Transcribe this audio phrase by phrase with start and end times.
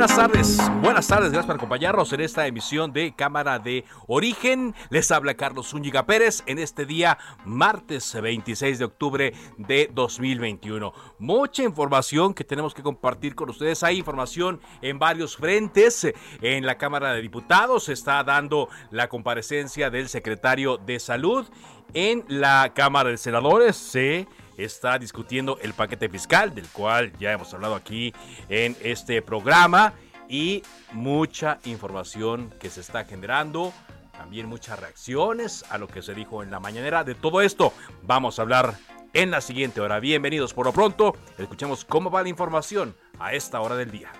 [0.00, 4.74] Buenas tardes, buenas tardes, gracias por acompañarnos en esta emisión de Cámara de Origen.
[4.88, 10.94] Les habla Carlos Zúñiga Pérez en este día, martes 26 de octubre de 2021.
[11.18, 13.82] Mucha información que tenemos que compartir con ustedes.
[13.82, 16.10] Hay información en varios frentes.
[16.40, 21.46] En la Cámara de Diputados se está dando la comparecencia del secretario de Salud.
[21.92, 24.26] En la Cámara de Senadores se
[24.64, 28.14] está discutiendo el paquete fiscal, del cual ya hemos hablado aquí
[28.48, 29.94] en este programa,
[30.28, 33.72] y mucha información que se está generando,
[34.12, 37.02] también muchas reacciones a lo que se dijo en la mañanera.
[37.02, 37.72] De todo esto
[38.02, 38.74] vamos a hablar
[39.12, 39.98] en la siguiente hora.
[39.98, 44.12] Bienvenidos por lo pronto, escuchemos cómo va la información a esta hora del día.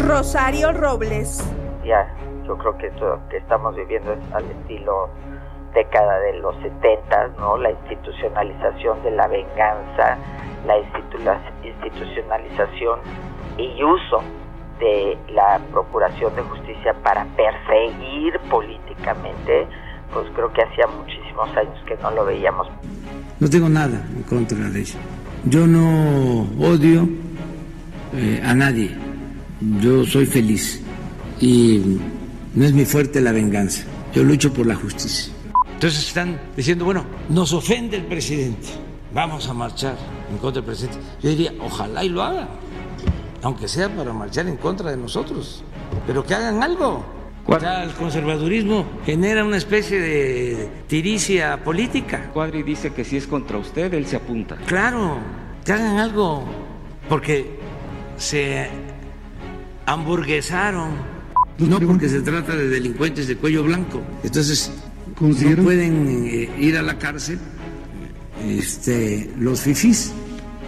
[0.00, 1.42] Rosario Robles.
[1.86, 2.14] Ya,
[2.46, 5.08] yo creo que esto que estamos viviendo es al estilo
[5.74, 7.56] década de los 70, ¿no?
[7.56, 10.18] La institucionalización de la venganza,
[10.66, 13.00] la institucionalización
[13.58, 14.22] y uso
[14.78, 19.66] de la Procuración de Justicia para perseguir políticamente,
[20.12, 22.68] pues creo que hacía muchísimos años que no lo veíamos.
[23.40, 24.98] No tengo nada en contra de ello.
[25.44, 27.08] Yo no odio
[28.14, 28.90] eh, a nadie.
[29.80, 30.82] Yo soy feliz
[31.40, 31.98] y
[32.54, 33.84] no es mi fuerte la venganza.
[34.12, 35.32] Yo lucho por la justicia.
[35.82, 38.68] Entonces están diciendo, bueno, nos ofende el presidente,
[39.12, 39.96] vamos a marchar
[40.30, 40.98] en contra del presidente.
[41.20, 42.46] Yo diría, ojalá y lo hagan,
[43.42, 45.64] aunque sea para marchar en contra de nosotros,
[46.06, 47.04] pero que hagan algo.
[47.48, 52.30] el conservadurismo genera una especie de tiricia política.
[52.32, 54.54] Cuadri dice que si es contra usted, él se apunta.
[54.66, 55.16] Claro,
[55.64, 56.44] que hagan algo,
[57.08, 57.58] porque
[58.18, 58.68] se
[59.86, 60.90] hamburguesaron.
[61.58, 64.00] No porque se trata de delincuentes de cuello blanco.
[64.22, 64.70] Entonces,
[65.22, 67.38] no pueden eh, ir a la cárcel
[68.44, 70.12] este, los fifís.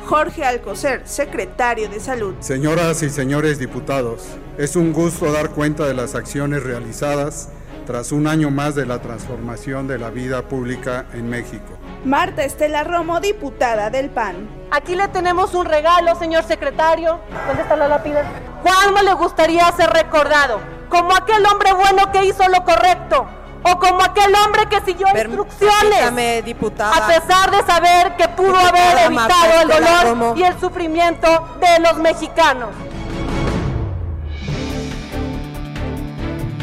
[0.06, 2.34] Jorge Alcocer, secretario de Salud.
[2.40, 4.22] Señoras y señores diputados,
[4.58, 7.48] es un gusto dar cuenta de las acciones realizadas
[7.86, 11.78] tras un año más de la transformación de la vida pública en México.
[12.04, 14.48] Marta Estela Romo, diputada del PAN.
[14.70, 17.18] Aquí le tenemos un regalo, señor secretario.
[17.46, 18.22] ¿Dónde está la lápida?
[18.62, 20.60] ¿Cuándo le gustaría ser recordado?
[20.90, 23.26] Como aquel hombre bueno que hizo lo correcto
[23.64, 29.06] o como aquel hombre que siguió instrucciones diputada, a pesar de saber que pudo haber
[29.06, 32.70] evitado el dolor y el sufrimiento de los mexicanos.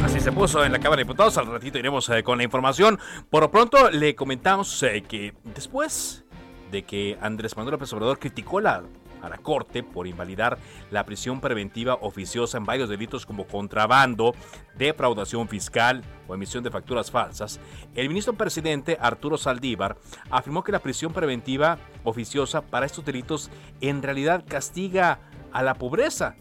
[0.05, 1.37] Así se puso en la Cámara de Diputados.
[1.37, 2.99] Al ratito iremos eh, con la información.
[3.29, 6.23] Por lo pronto le comentamos eh, que después
[6.71, 8.83] de que Andrés Manuel López Obrador criticó la
[9.21, 10.57] a la Corte por invalidar
[10.89, 14.33] la prisión preventiva oficiosa en varios delitos como contrabando,
[14.77, 17.59] defraudación fiscal o emisión de facturas falsas,
[17.95, 19.97] el ministro presidente Arturo Saldívar
[20.29, 23.49] afirmó que la prisión preventiva oficiosa para estos delitos
[23.81, 25.19] en realidad castiga
[25.51, 26.35] a la pobreza.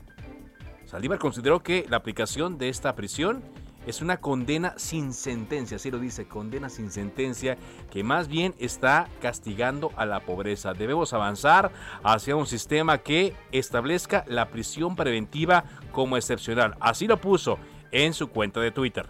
[0.87, 3.43] Saldívar consideró que la aplicación de esta prisión
[3.87, 7.57] es una condena sin sentencia, así lo dice, condena sin sentencia,
[7.91, 10.75] que más bien está castigando a la pobreza.
[10.75, 16.77] Debemos avanzar hacia un sistema que establezca la prisión preventiva como excepcional.
[16.81, 17.59] Así lo puso
[17.91, 19.07] en su cuenta de Twitter.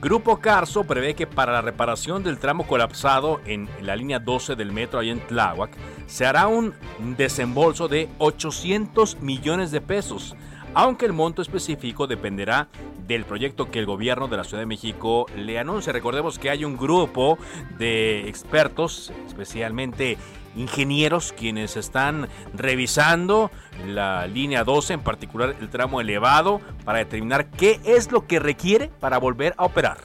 [0.00, 4.70] Grupo Carso prevé que para la reparación del tramo colapsado en la línea 12 del
[4.70, 5.70] metro ahí en Tláhuac
[6.06, 6.74] se hará un
[7.16, 10.36] desembolso de 800 millones de pesos
[10.74, 12.68] aunque el monto específico dependerá
[13.06, 15.92] del proyecto que el gobierno de la Ciudad de México le anuncie.
[15.92, 17.38] Recordemos que hay un grupo
[17.78, 20.16] de expertos, especialmente
[20.56, 23.50] ingenieros, quienes están revisando
[23.86, 28.90] la línea 12, en particular el tramo elevado, para determinar qué es lo que requiere
[29.00, 29.98] para volver a operar.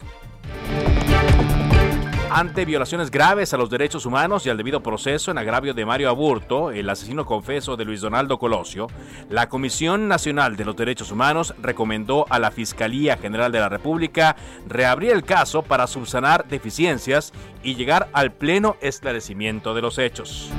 [2.32, 6.10] Ante violaciones graves a los derechos humanos y al debido proceso en agravio de Mario
[6.10, 8.86] Aburto, el asesino confeso de Luis Donaldo Colosio,
[9.30, 14.36] la Comisión Nacional de los Derechos Humanos recomendó a la Fiscalía General de la República
[14.68, 17.34] reabrir el caso para subsanar deficiencias
[17.64, 20.52] y llegar al pleno esclarecimiento de los hechos.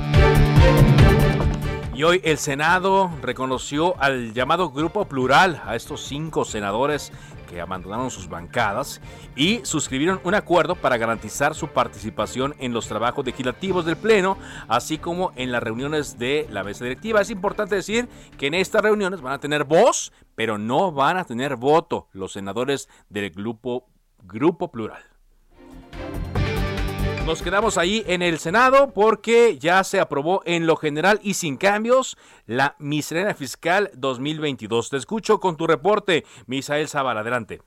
[1.93, 7.13] Y hoy el Senado reconoció al llamado Grupo Plural, a estos cinco senadores
[7.51, 9.01] que abandonaron sus bancadas
[9.35, 14.37] y suscribieron un acuerdo para garantizar su participación en los trabajos legislativos del Pleno,
[14.67, 17.21] así como en las reuniones de la mesa directiva.
[17.21, 18.07] Es importante decir
[18.37, 22.31] que en estas reuniones van a tener voz, pero no van a tener voto los
[22.31, 23.89] senadores del Grupo,
[24.23, 25.03] grupo Plural.
[27.25, 31.55] Nos quedamos ahí en el Senado porque ya se aprobó en lo general y sin
[31.55, 34.89] cambios la miscelánea fiscal 2022.
[34.89, 37.21] Te escucho con tu reporte, Misael Zavala.
[37.21, 37.59] Adelante.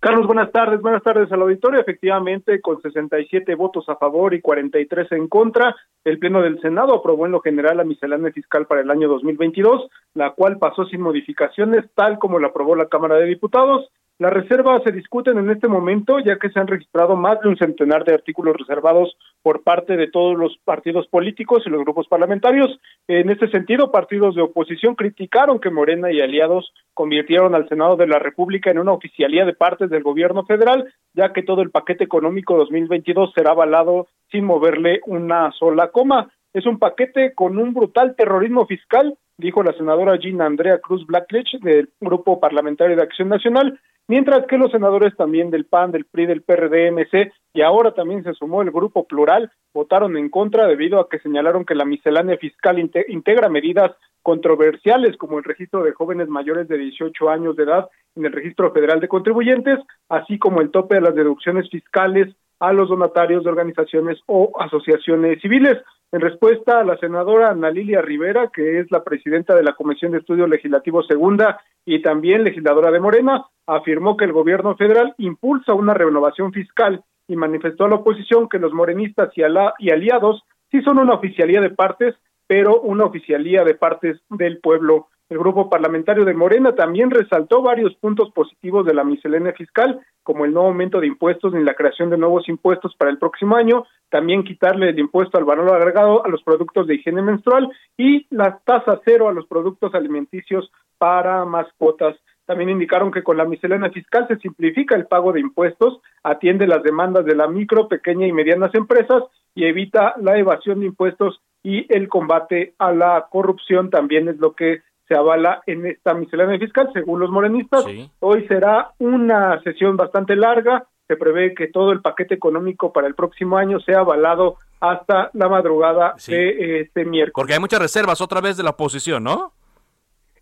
[0.00, 0.80] Carlos, buenas tardes.
[0.80, 1.80] Buenas tardes al auditorio.
[1.80, 5.74] Efectivamente, con 67 votos a favor y 43 en contra,
[6.04, 9.90] el Pleno del Senado aprobó en lo general la miscelánea fiscal para el año 2022,
[10.14, 13.90] la cual pasó sin modificaciones, tal como la aprobó la Cámara de Diputados.
[14.20, 17.56] Las reservas se discuten en este momento, ya que se han registrado más de un
[17.56, 22.68] centenar de artículos reservados por parte de todos los partidos políticos y los grupos parlamentarios.
[23.08, 28.08] En este sentido, partidos de oposición criticaron que Morena y aliados convirtieron al Senado de
[28.08, 32.04] la República en una oficialía de partes del gobierno federal, ya que todo el paquete
[32.04, 36.30] económico 2022 será avalado sin moverle una sola coma.
[36.52, 41.58] Es un paquete con un brutal terrorismo fiscal, dijo la senadora Gina Andrea Cruz Blackledge
[41.60, 46.26] del Grupo Parlamentario de Acción Nacional, mientras que los senadores también del PAN, del PRI,
[46.26, 51.00] del PRD, MC y ahora también se sumó el Grupo Plural, votaron en contra debido
[51.00, 53.92] a que señalaron que la miscelánea fiscal integra medidas
[54.22, 58.72] controversiales como el registro de jóvenes mayores de 18 años de edad en el Registro
[58.72, 59.78] Federal de Contribuyentes,
[60.08, 65.40] así como el tope de las deducciones fiscales a los donatarios de organizaciones o asociaciones
[65.40, 65.78] civiles.
[66.12, 70.12] En respuesta a la senadora Ana Lilia Rivera, que es la presidenta de la Comisión
[70.12, 75.72] de Estudios Legislativos Segunda y también legisladora de Morena, afirmó que el gobierno federal impulsa
[75.72, 79.42] una renovación fiscal y manifestó a la oposición que los morenistas y,
[79.78, 82.14] y aliados sí son una oficialía de partes,
[82.46, 85.06] pero una oficialía de partes del pueblo.
[85.30, 90.44] El grupo parlamentario de Morena también resaltó varios puntos positivos de la miscelánea fiscal, como
[90.44, 93.84] el no aumento de impuestos ni la creación de nuevos impuestos para el próximo año,
[94.08, 98.58] también quitarle el impuesto al valor agregado a los productos de higiene menstrual y la
[98.64, 102.16] tasa cero a los productos alimenticios para mascotas.
[102.44, 106.82] También indicaron que con la miscelánea fiscal se simplifica el pago de impuestos, atiende las
[106.82, 109.22] demandas de la micro, pequeña y medianas empresas
[109.54, 114.54] y evita la evasión de impuestos y el combate a la corrupción también es lo
[114.54, 117.84] que se avala en esta miscelánea fiscal, según los morenistas.
[118.20, 120.86] Hoy será una sesión bastante larga.
[121.08, 125.48] Se prevé que todo el paquete económico para el próximo año sea avalado hasta la
[125.48, 127.32] madrugada de este miércoles.
[127.34, 129.52] Porque hay muchas reservas otra vez de la oposición, ¿no?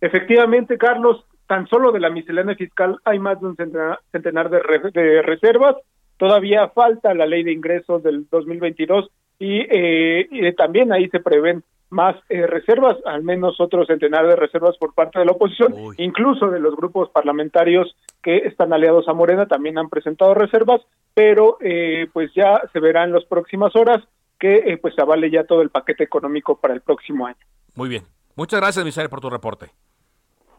[0.01, 5.23] Efectivamente, Carlos, tan solo de la miscelánea fiscal hay más de un centenar, de, de,
[5.23, 5.77] reservas.
[6.17, 11.63] Todavía falta la ley de ingresos del 2022 y, eh, y también ahí se prevén
[11.89, 16.49] más eh, reservas, al menos otro centenar de reservas por parte de la oposición, incluso
[16.49, 20.81] de los grupos parlamentarios que están aliados a Morena también han presentado reservas,
[21.13, 24.03] pero eh, pues ya se verá en las próximas horas
[24.39, 27.37] que eh, pues avale ya todo el paquete económico para el próximo año.
[27.75, 28.03] Muy bien.
[28.35, 29.71] Muchas gracias, Misael, por tu reporte.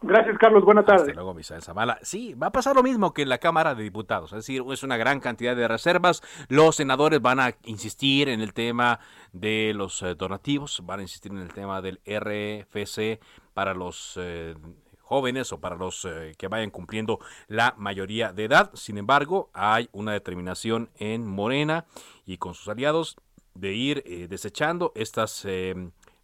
[0.02, 0.64] Gracias, Carlos.
[0.64, 1.02] Buenas tardes.
[1.02, 1.98] Hasta luego, Misael Zavala.
[2.02, 4.32] Sí, va a pasar lo mismo que en la Cámara de Diputados.
[4.32, 6.22] Es decir, es una gran cantidad de reservas.
[6.48, 8.98] Los senadores van a insistir en el tema
[9.32, 13.20] de los eh, donativos, van a insistir en el tema del RFC
[13.52, 14.54] para los eh,
[15.02, 18.70] jóvenes o para los eh, que vayan cumpliendo la mayoría de edad.
[18.72, 21.84] Sin embargo, hay una determinación en Morena
[22.24, 23.16] y con sus aliados
[23.52, 25.44] de ir desechando estas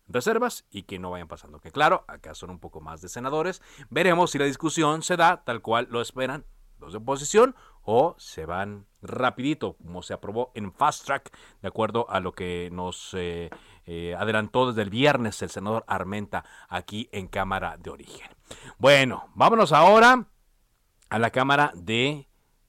[0.08, 1.60] reservas y que no vayan pasando.
[1.60, 3.62] Que claro, acá son un poco más de senadores.
[3.90, 6.44] Veremos si la discusión se da tal cual lo esperan
[6.78, 12.06] los de oposición o se van rapidito, como se aprobó en Fast Track, de acuerdo
[12.10, 13.50] a lo que nos eh,
[13.86, 18.28] eh, adelantó desde el viernes el senador Armenta aquí en Cámara de Origen.
[18.78, 20.26] Bueno, vámonos ahora
[21.08, 22.28] a la Cámara de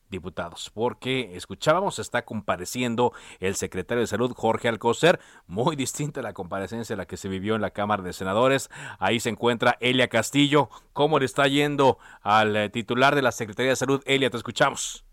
[0.09, 6.33] diputados, porque escuchábamos, está compareciendo el secretario de Salud, Jorge Alcocer, muy distinta a la
[6.33, 8.69] comparecencia a la que se vivió en la Cámara de Senadores.
[8.99, 10.69] Ahí se encuentra Elia Castillo.
[10.93, 14.01] ¿Cómo le está yendo al eh, titular de la Secretaría de Salud?
[14.05, 15.06] Elia, te escuchamos.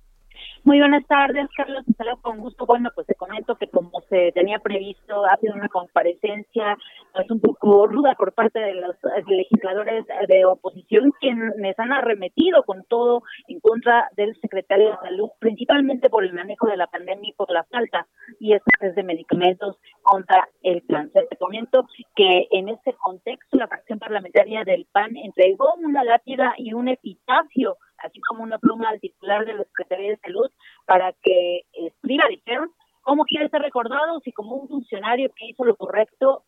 [0.64, 1.84] Muy buenas tardes, Carlos.
[1.94, 2.64] Saludo con gusto.
[2.64, 6.78] Bueno, pues te comento que como se tenía previsto, ha sido una comparecencia
[7.12, 12.82] pues, un poco ruda por parte de los legisladores de oposición, quienes han arremetido con
[12.84, 17.34] todo en contra del secretario de Salud, principalmente por el manejo de la pandemia y
[17.34, 18.06] por la falta
[18.40, 21.26] y escasez de medicamentos contra el cáncer.
[21.28, 26.72] Te comento que en este contexto la fracción parlamentaria del PAN entregó una lápida y
[26.72, 30.50] un epitafio así como una pluma al titular de la Secretaría de Salud
[30.86, 32.70] para que escriba, dijeron,
[33.02, 36.44] cómo quiere ser recordado, si como un funcionario que hizo lo correcto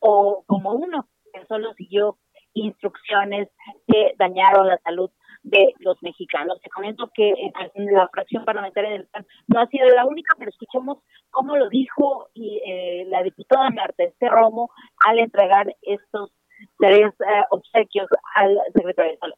[0.00, 2.18] o como uno que solo siguió
[2.54, 3.48] instrucciones
[3.86, 5.10] que dañaron la salud
[5.42, 6.60] de los mexicanos.
[6.60, 7.32] Te comento que
[7.74, 10.98] la fracción parlamentaria del PAN no ha sido la única, pero escuchemos
[11.30, 14.70] cómo lo dijo y, eh, la diputada Marta Este Romo
[15.06, 16.32] al entregar estos
[16.78, 19.34] tres eh, obsequios al secretario de Salud.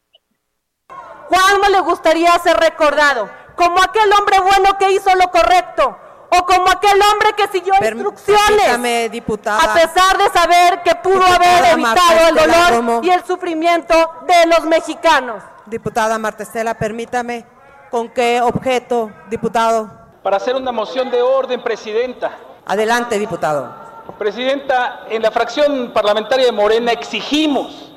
[1.29, 3.31] ¿Cuándo le gustaría ser recordado?
[3.55, 5.97] Como aquel hombre bueno que hizo lo correcto
[6.31, 11.73] o como aquel hombre que siguió instrucciones diputada, a pesar de saber que pudo haber
[11.73, 13.95] evitado el dolor y el sufrimiento
[14.27, 15.43] de los mexicanos.
[15.67, 17.45] Diputada Marta Estela, permítame,
[17.91, 19.91] ¿con qué objeto, diputado?
[20.23, 22.31] Para hacer una moción de orden, Presidenta.
[22.67, 23.73] Adelante, diputado.
[24.19, 27.93] Presidenta, en la fracción parlamentaria de Morena exigimos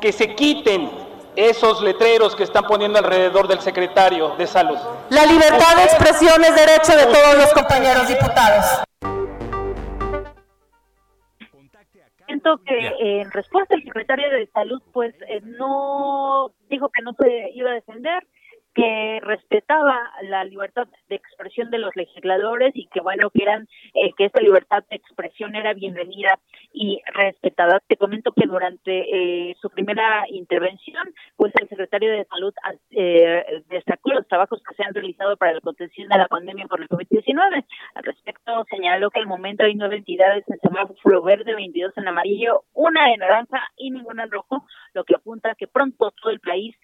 [0.00, 1.07] que se quiten
[1.38, 4.76] esos letreros que están poniendo alrededor del secretario de salud.
[5.10, 8.82] La libertad de expresión es derecho de todos los compañeros diputados.
[12.26, 17.50] Siento que en respuesta el secretario de salud pues eh, no dijo que no se
[17.54, 18.26] iba a defender
[18.78, 24.12] que respetaba la libertad de expresión de los legisladores y que bueno que eran eh,
[24.16, 26.38] que esta libertad de expresión era bienvenida
[26.72, 27.80] y respetada.
[27.88, 28.92] Te comento que durante
[29.50, 32.54] eh, su primera intervención, pues el secretario de Salud
[32.92, 36.80] eh, destacó los trabajos que se han realizado para la contención de la pandemia por
[36.80, 37.64] el COVID-19.
[37.96, 42.62] Al respecto, señaló que al momento hay nueve entidades en semáforo verde, 22 en amarillo,
[42.74, 46.38] una en naranja y ninguna en rojo, lo que apunta a que pronto todo el
[46.38, 46.76] país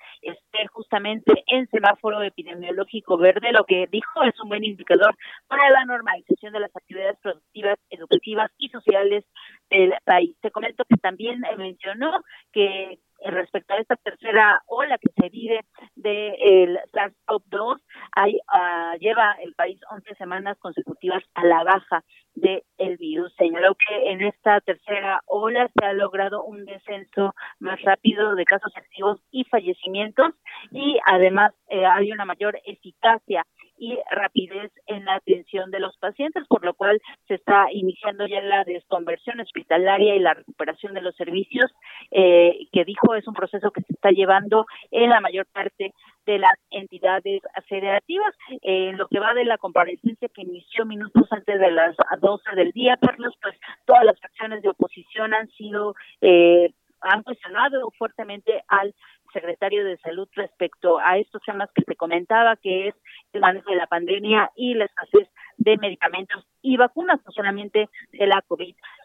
[0.95, 5.17] justamente en semáforo epidemiológico verde, lo que dijo es un buen indicador
[5.49, 9.25] para la normalización de las actividades productivas, educativas y sociales
[9.71, 10.37] del país.
[10.41, 12.23] Te comento que también mencionó
[12.53, 15.61] que respecto a esta tercera ola que se vive
[15.97, 22.05] del SARS-CoV-2, uh, lleva el país 11 semanas consecutivas a la baja
[22.45, 23.33] del el virus.
[23.37, 28.73] Señaló que en esta tercera ola se ha logrado un descenso más rápido de casos
[28.77, 30.33] activos y fallecimientos
[30.71, 33.45] y además eh, hay una mayor eficacia
[33.77, 38.41] y rapidez en la atención de los pacientes, por lo cual se está iniciando ya
[38.41, 41.73] la desconversión hospitalaria y la recuperación de los servicios,
[42.11, 45.93] eh, que dijo es un proceso que se está llevando en la mayor parte
[46.27, 48.35] de las entidades federativas.
[48.63, 52.73] En lo que va de la comparecencia que inició minutos antes de las 12 del
[52.73, 53.55] día, Carlos, pues
[53.85, 56.73] todas las acciones de oposición han sido eh,
[57.05, 58.95] han cuestionado fuertemente al
[59.33, 62.95] secretario de Salud respecto a estos temas que se comentaba, que es
[63.33, 65.29] el manejo de la pandemia y la escasez
[65.59, 68.43] de medicamentos y vacunas, no solamente de la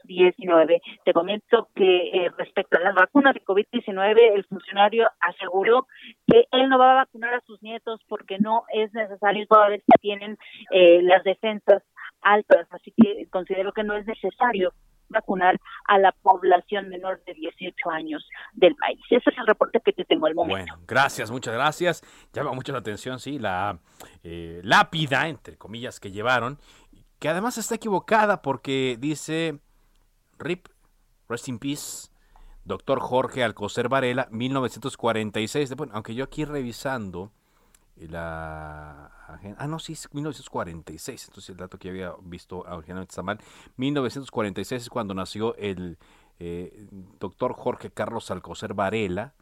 [0.10, 0.82] COVID-19.
[1.06, 5.88] Te comento que eh, respecto a las vacunas de COVID-19, el funcionario aseguró
[6.28, 9.84] que él no va a vacunar a sus nietos porque no es necesario, toda vez
[9.86, 10.38] que tienen
[10.72, 11.84] eh, las defensas
[12.22, 14.74] altas, así que considero que no es necesario
[15.12, 19.00] vacunar a la población menor de 18 años del país.
[19.10, 20.74] Ese es el reporte que te tengo al momento.
[20.74, 22.04] Bueno, gracias, muchas gracias.
[22.32, 23.80] Llama mucho la atención, sí, la
[24.24, 26.60] eh, lápida, entre comillas, que llevaron,
[27.18, 29.60] que además está equivocada porque dice
[30.40, 30.68] RIP,
[31.28, 32.10] Rest in Peace,
[32.66, 35.76] doctor Jorge Alcocer Varela, 1946.
[35.76, 37.32] Bueno, aunque yo aquí revisando
[37.98, 39.12] la
[39.58, 41.26] Ah, no, sí, 1946.
[41.28, 43.40] Entonces el dato que había visto originalmente está mal.
[43.78, 45.98] 1946 es cuando nació el
[46.40, 46.88] eh,
[47.20, 49.34] doctor Jorge Carlos Alcocer Varela.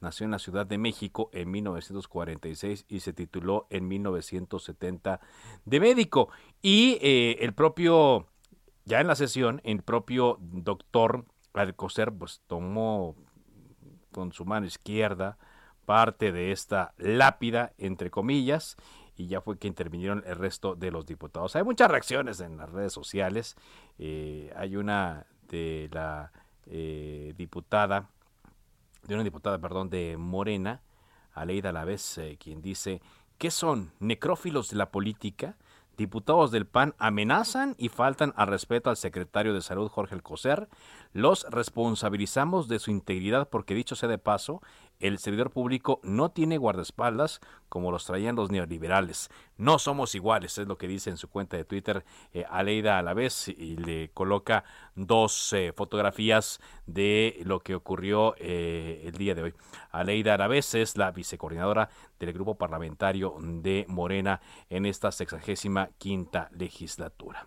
[0.00, 5.20] Nació en la Ciudad de México en 1946 y se tituló en 1970
[5.64, 6.30] de médico.
[6.62, 8.26] Y eh, el propio,
[8.84, 13.16] ya en la sesión, el propio doctor Alcocer pues tomó
[14.12, 15.38] con su mano izquierda
[15.84, 18.76] parte de esta lápida, entre comillas,
[19.16, 21.56] y ya fue que intervinieron el resto de los diputados.
[21.56, 23.56] Hay muchas reacciones en las redes sociales.
[23.98, 26.30] Eh, hay una de la
[26.66, 28.08] eh, diputada,
[29.02, 30.80] de una diputada, perdón, de Morena,
[31.32, 33.02] Aleida Lavés, eh, quien dice,
[33.36, 35.56] ¿qué son necrófilos de la política?
[35.96, 40.68] Diputados del PAN amenazan y faltan al respeto al secretario de Salud Jorge Alcocer.
[41.12, 44.62] Los responsabilizamos de su integridad porque dicho sea de paso,
[45.00, 49.30] el servidor público no tiene guardaespaldas como los traían los neoliberales.
[49.56, 53.02] No somos iguales, es lo que dice en su cuenta de Twitter eh, Aleida a
[53.02, 54.64] la vez y le coloca
[54.94, 59.54] dos eh, fotografías de lo que ocurrió eh, el día de hoy.
[59.90, 61.88] Aleida Alavés es la vicecoordinadora
[62.18, 67.46] del grupo parlamentario de Morena en esta sexagésima quinta legislatura.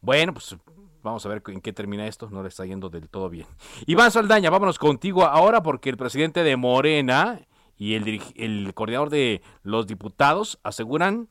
[0.00, 0.56] Bueno, pues
[1.02, 2.28] Vamos a ver en qué termina esto.
[2.30, 3.46] No le está yendo del todo bien.
[3.86, 7.40] Iván Saldaña, vámonos contigo ahora porque el presidente de Morena
[7.76, 11.28] y el, el coordinador de los diputados aseguran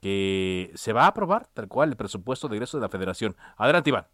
[0.00, 3.36] que se va a aprobar tal cual el presupuesto de ingreso de la federación.
[3.56, 4.06] Adelante, Iván.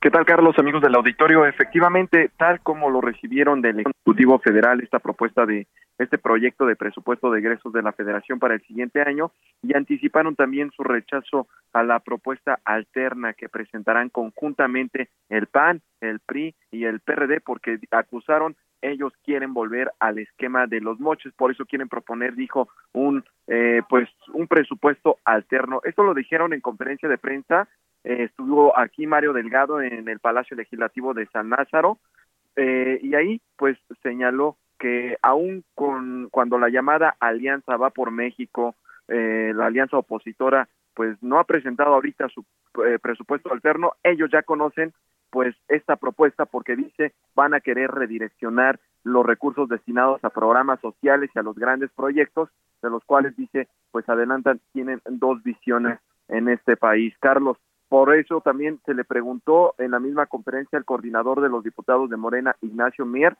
[0.00, 1.46] ¿Qué tal, Carlos, amigos del auditorio?
[1.46, 5.66] Efectivamente, tal como lo recibieron del Ejecutivo Federal esta propuesta de
[5.96, 10.36] este proyecto de presupuesto de egresos de la Federación para el siguiente año y anticiparon
[10.36, 16.84] también su rechazo a la propuesta alterna que presentarán conjuntamente el PAN, el PRI y
[16.84, 21.88] el PRD porque acusaron ellos quieren volver al esquema de los moches, por eso quieren
[21.88, 25.80] proponer, dijo, un eh, pues un presupuesto alterno.
[25.84, 27.66] Esto lo dijeron en conferencia de prensa
[28.04, 31.98] eh, estuvo aquí Mario Delgado en el Palacio Legislativo de San Lázaro
[32.54, 38.74] eh, y ahí pues señaló que aún con cuando la llamada Alianza va por México,
[39.08, 42.44] eh, la alianza opositora pues no ha presentado ahorita su
[43.02, 44.92] presupuesto alterno, ellos ya conocen
[45.30, 51.30] pues esta propuesta porque dice van a querer redireccionar los recursos destinados a programas sociales
[51.34, 52.50] y a los grandes proyectos,
[52.82, 57.14] de los cuales dice pues adelantan, tienen dos visiones en este país.
[57.20, 57.58] Carlos,
[57.94, 62.10] por eso también se le preguntó en la misma conferencia al coordinador de los diputados
[62.10, 63.36] de Morena, Ignacio Mier,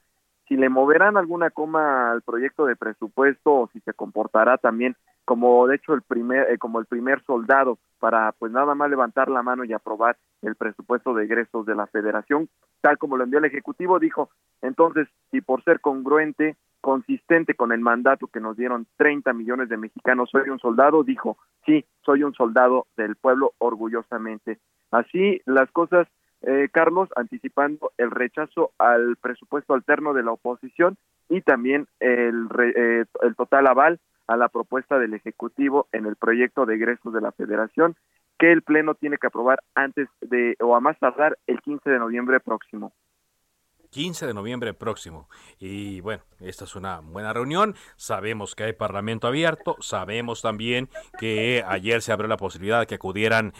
[0.46, 4.94] si le moverán alguna coma al proyecto de presupuesto o si se comportará también
[5.24, 9.28] como de hecho el primer eh, como el primer soldado para pues nada más levantar
[9.28, 12.48] la mano y aprobar el presupuesto de egresos de la Federación
[12.80, 14.30] tal como lo envió el ejecutivo dijo.
[14.62, 16.54] Entonces si por ser congruente
[16.84, 21.38] consistente con el mandato que nos dieron 30 millones de mexicanos, soy un soldado, dijo,
[21.64, 24.58] sí, soy un soldado del pueblo orgullosamente.
[24.90, 26.06] Así las cosas,
[26.42, 30.98] eh, Carlos, anticipando el rechazo al presupuesto alterno de la oposición
[31.30, 36.66] y también el, eh, el total aval a la propuesta del Ejecutivo en el proyecto
[36.66, 37.96] de egresos de la Federación
[38.38, 41.98] que el Pleno tiene que aprobar antes de o a más tardar el 15 de
[41.98, 42.92] noviembre próximo.
[43.94, 45.28] 15 de noviembre próximo.
[45.60, 47.76] Y bueno, esta es una buena reunión.
[47.94, 49.76] Sabemos que hay parlamento abierto.
[49.78, 53.52] Sabemos también que ayer se abrió la posibilidad de que acudieran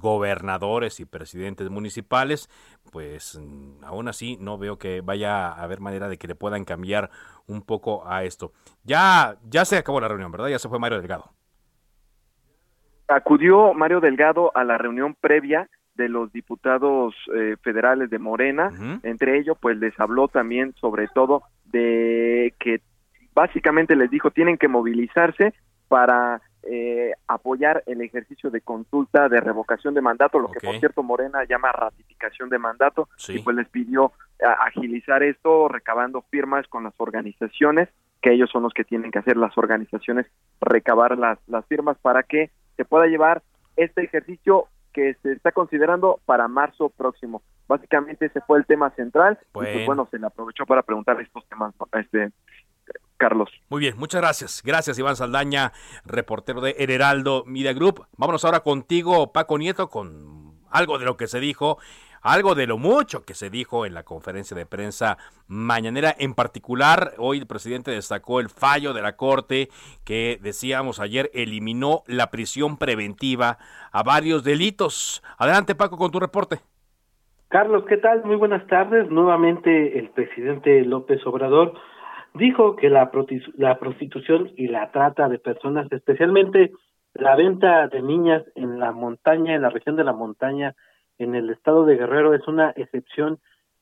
[0.00, 2.48] gobernadores y presidentes municipales.
[2.90, 6.64] Pues mm, aún así no veo que vaya a haber manera de que le puedan
[6.64, 7.10] cambiar
[7.46, 8.52] un poco a esto.
[8.84, 10.48] Ya, ya se acabó la reunión, ¿verdad?
[10.48, 11.34] Ya se fue Mario Delgado.
[13.06, 18.70] Acudió Mario Delgado a la reunión previa de los diputados eh, federales de Morena,
[19.02, 22.80] entre ellos pues les habló también sobre todo de que
[23.34, 25.52] básicamente les dijo tienen que movilizarse
[25.88, 31.02] para eh, apoyar el ejercicio de consulta de revocación de mandato, lo que por cierto
[31.02, 34.12] Morena llama ratificación de mandato, y pues les pidió
[34.60, 37.88] agilizar esto recabando firmas con las organizaciones,
[38.22, 40.26] que ellos son los que tienen que hacer las organizaciones,
[40.60, 43.42] recabar las, las firmas para que se pueda llevar
[43.76, 44.66] este ejercicio
[44.98, 47.40] que se está considerando para marzo próximo.
[47.68, 51.46] Básicamente ese fue el tema central y pues bueno, se le aprovechó para preguntar estos
[51.48, 52.32] temas este
[53.16, 53.48] Carlos.
[53.68, 54.60] Muy bien, muchas gracias.
[54.64, 55.72] Gracias Iván Saldaña,
[56.04, 58.06] reportero de El Heraldo Media Group.
[58.16, 61.78] Vámonos ahora contigo, Paco Nieto, con algo de lo que se dijo
[62.22, 66.14] algo de lo mucho que se dijo en la conferencia de prensa mañanera.
[66.18, 69.68] En particular, hoy el presidente destacó el fallo de la Corte
[70.04, 73.58] que, decíamos ayer, eliminó la prisión preventiva
[73.92, 75.22] a varios delitos.
[75.38, 76.58] Adelante, Paco, con tu reporte.
[77.48, 78.24] Carlos, ¿qué tal?
[78.24, 79.10] Muy buenas tardes.
[79.10, 81.72] Nuevamente el presidente López Obrador
[82.34, 83.10] dijo que la,
[83.56, 86.72] la prostitución y la trata de personas, especialmente
[87.14, 90.74] la venta de niñas en la montaña, en la región de la montaña,
[91.18, 93.38] en el estado de Guerrero es una excepción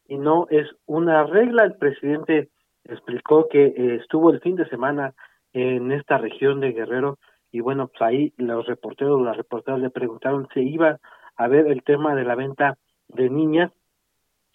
[0.08, 1.64] y no es una regla.
[1.64, 2.48] El presidente
[2.84, 5.14] explicó que eh, estuvo el fin de semana
[5.52, 7.18] en esta región de Guerrero
[7.50, 10.98] y bueno, pues ahí los reporteros, las reporteras le preguntaron si iba
[11.36, 12.76] a ver el tema de la venta
[13.08, 13.72] de niñas.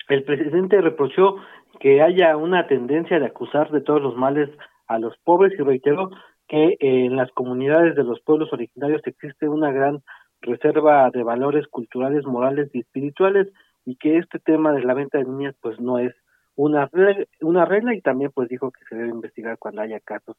[0.08, 1.38] El presidente reprochó
[1.80, 4.50] que haya una tendencia de acusar de todos los males
[4.88, 6.12] a los pobres y reiteró
[6.48, 10.04] que en las comunidades de los pueblos originarios existe una gran
[10.42, 13.48] reserva de valores culturales, morales y espirituales
[13.86, 16.14] y que este tema de la venta de niñas pues no es
[16.56, 20.36] una regla, una regla y también pues dijo que se debe investigar cuando haya casos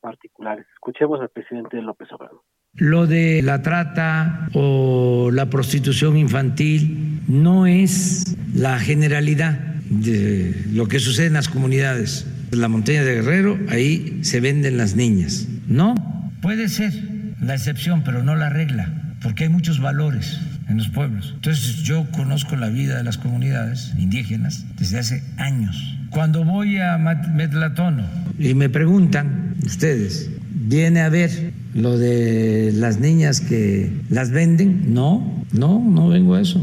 [0.00, 0.66] particulares.
[0.74, 2.42] Escuchemos al presidente López Obrador.
[2.74, 9.58] Lo de la trata o la prostitución infantil no es la generalidad
[9.90, 12.26] de lo que sucede en las comunidades.
[12.52, 15.48] la montaña de Guerrero, ahí se venden las niñas.
[15.68, 15.94] No,
[16.42, 16.92] puede ser
[17.40, 21.32] la excepción, pero no la regla, porque hay muchos valores en los pueblos.
[21.34, 25.76] Entonces yo conozco la vida de las comunidades indígenas desde hace años.
[26.10, 28.04] Cuando voy a Metlatono
[28.38, 31.30] y me preguntan ustedes, ¿viene a ver
[31.74, 34.92] lo de las niñas que las venden?
[34.94, 36.60] No, no, no vengo a eso.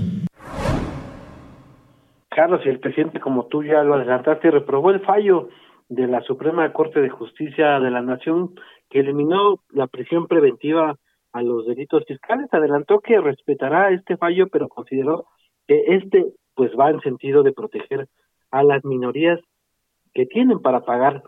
[2.29, 5.49] Carlos, y el presidente, como tú ya lo adelantaste, reprobó el fallo
[5.89, 8.51] de la Suprema Corte de Justicia de la Nación
[8.89, 10.97] que eliminó la prisión preventiva
[11.33, 12.47] a los delitos fiscales.
[12.51, 15.25] Adelantó que respetará este fallo, pero consideró
[15.67, 18.07] que este pues va en sentido de proteger
[18.51, 19.39] a las minorías
[20.13, 21.21] que tienen para pagar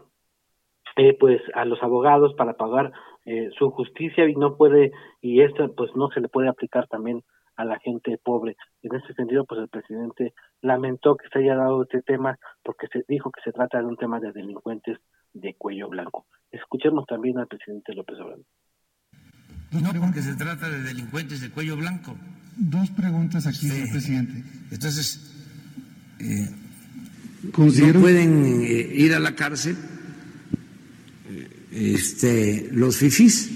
[0.95, 2.91] eh, pues a los abogados para pagar
[3.25, 7.23] eh, su justicia y no puede y esto pues no se le puede aplicar también
[7.55, 8.55] a la gente pobre.
[8.81, 13.03] En ese sentido, pues el presidente lamentó que se haya dado este tema porque se
[13.07, 14.97] dijo que se trata de un tema de delincuentes
[15.33, 16.25] de cuello blanco.
[16.51, 18.45] Escuchemos también al presidente López Obrador.
[19.71, 22.15] No, porque se trata de delincuentes de cuello blanco.
[22.55, 24.43] Dos preguntas aquí, señor presidente.
[24.71, 25.19] Entonces,
[26.19, 26.49] eh,
[27.43, 29.77] no pueden eh, ir a la cárcel
[31.29, 33.55] eh, este, los fifís.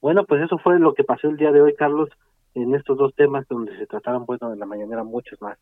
[0.00, 2.10] Bueno, pues eso fue lo que pasó el día de hoy, Carlos,
[2.54, 5.58] en estos dos temas donde se trataron, bueno, de la mañana muchos más.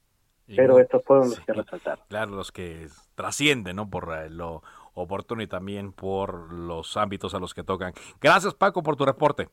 [0.47, 2.05] pero estos fueron los que resaltaron.
[2.09, 3.89] Claro, los que trascienden, ¿no?
[3.89, 4.63] Por eh, lo
[4.95, 7.93] oportuno y también por los ámbitos a los que tocan.
[8.21, 9.49] Gracias, Paco, por tu reporte.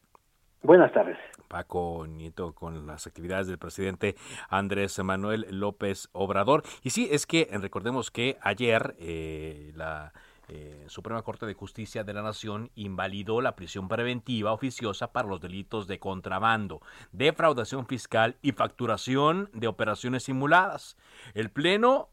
[0.62, 1.18] Buenas tardes.
[1.48, 4.16] Paco Nieto con las actividades del presidente
[4.50, 6.64] Andrés Manuel López Obrador.
[6.84, 10.14] Y sí, es que recordemos que ayer eh, la
[10.50, 15.40] eh, Suprema Corte de Justicia de la Nación invalidó la prisión preventiva oficiosa para los
[15.40, 20.98] delitos de contrabando, defraudación fiscal y facturación de operaciones simuladas.
[21.36, 22.10] El Pleno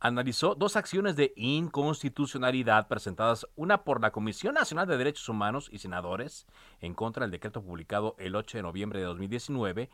[0.00, 5.78] analizó dos acciones de inconstitucionalidad presentadas, una por la Comisión Nacional de Derechos Humanos y
[5.78, 6.46] senadores
[6.80, 9.90] en contra del decreto publicado el 8 de noviembre de 2019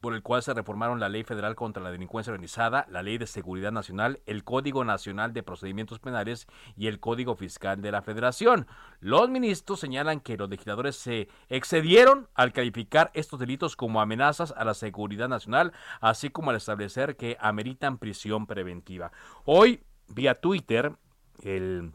[0.00, 3.26] por el cual se reformaron la Ley Federal contra la Delincuencia Organizada, la Ley de
[3.26, 6.46] Seguridad Nacional, el Código Nacional de Procedimientos Penales
[6.76, 8.66] y el Código Fiscal de la Federación.
[9.00, 14.64] Los ministros señalan que los legisladores se excedieron al calificar estos delitos como amenazas a
[14.64, 19.12] la seguridad nacional, así como al establecer que ameritan prisión preventiva.
[19.44, 20.94] Hoy, vía Twitter,
[21.42, 21.92] el,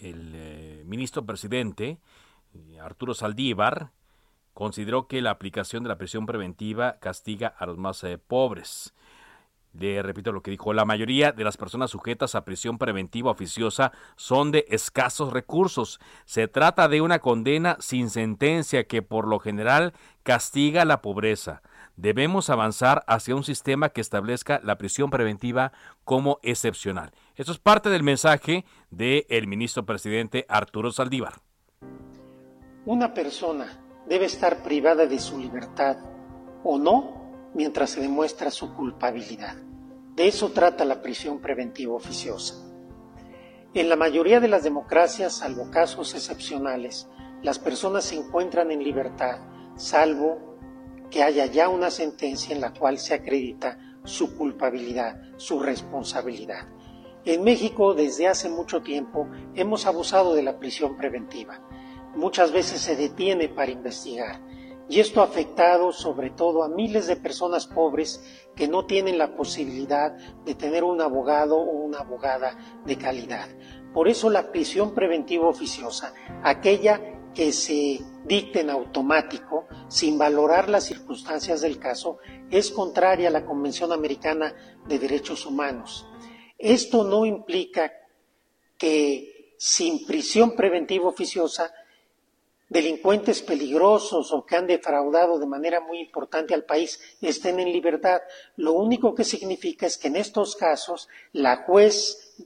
[0.00, 1.98] eh, ministro presidente,
[2.54, 3.90] eh, Arturo Saldívar,
[4.54, 8.94] consideró que la aplicación de la prisión preventiva castiga a los más eh, pobres.
[9.76, 13.90] Le repito lo que dijo, la mayoría de las personas sujetas a prisión preventiva oficiosa
[14.14, 15.98] son de escasos recursos.
[16.24, 21.60] Se trata de una condena sin sentencia que por lo general castiga la pobreza.
[21.96, 25.72] Debemos avanzar hacia un sistema que establezca la prisión preventiva
[26.04, 27.10] como excepcional.
[27.34, 31.34] Eso es parte del mensaje del ministro presidente Arturo Saldívar.
[32.86, 35.96] Una persona debe estar privada de su libertad
[36.62, 39.56] o no mientras se demuestra su culpabilidad.
[40.14, 42.54] De eso trata la prisión preventiva oficiosa.
[43.74, 47.08] En la mayoría de las democracias, salvo casos excepcionales,
[47.42, 49.38] las personas se encuentran en libertad,
[49.76, 50.56] salvo
[51.10, 56.68] que haya ya una sentencia en la cual se acredita su culpabilidad, su responsabilidad.
[57.24, 61.60] En México, desde hace mucho tiempo, hemos abusado de la prisión preventiva
[62.16, 64.40] muchas veces se detiene para investigar.
[64.88, 68.22] Y esto ha afectado sobre todo a miles de personas pobres
[68.54, 70.12] que no tienen la posibilidad
[70.44, 73.48] de tener un abogado o una abogada de calidad.
[73.94, 77.00] Por eso la prisión preventiva oficiosa, aquella
[77.34, 82.18] que se dicte en automático, sin valorar las circunstancias del caso,
[82.50, 84.54] es contraria a la Convención Americana
[84.86, 86.06] de Derechos Humanos.
[86.58, 87.92] Esto no implica
[88.76, 91.72] que sin prisión preventiva oficiosa
[92.68, 98.22] delincuentes peligrosos o que han defraudado de manera muy importante al país estén en libertad.
[98.56, 102.36] Lo único que significa es que en estos casos la juez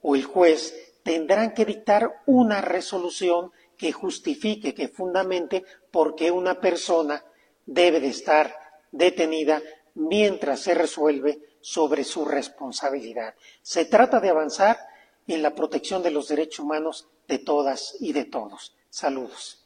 [0.00, 6.60] o el juez tendrán que dictar una resolución que justifique, que fundamente por qué una
[6.60, 7.24] persona
[7.66, 8.54] debe de estar
[8.92, 9.62] detenida
[9.94, 13.34] mientras se resuelve sobre su responsabilidad.
[13.62, 14.78] Se trata de avanzar
[15.26, 18.76] en la protección de los derechos humanos de todas y de todos.
[18.90, 19.61] Saludos.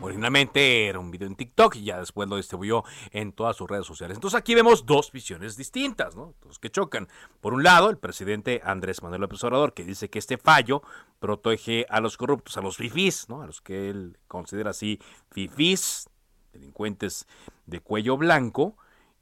[0.00, 3.86] Originalmente era un video en TikTok y ya después lo distribuyó en todas sus redes
[3.86, 4.18] sociales.
[4.18, 6.34] Entonces aquí vemos dos visiones distintas, ¿no?
[6.44, 7.08] Los que chocan.
[7.40, 10.82] Por un lado, el presidente Andrés Manuel López Obrador, que dice que este fallo
[11.20, 13.40] protege a los corruptos, a los fifís, ¿no?
[13.40, 16.10] A los que él considera así fifís,
[16.52, 17.26] delincuentes
[17.64, 18.76] de cuello blanco,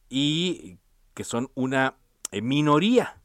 [0.08, 0.78] y
[1.14, 1.94] que son una
[2.32, 3.21] minoría.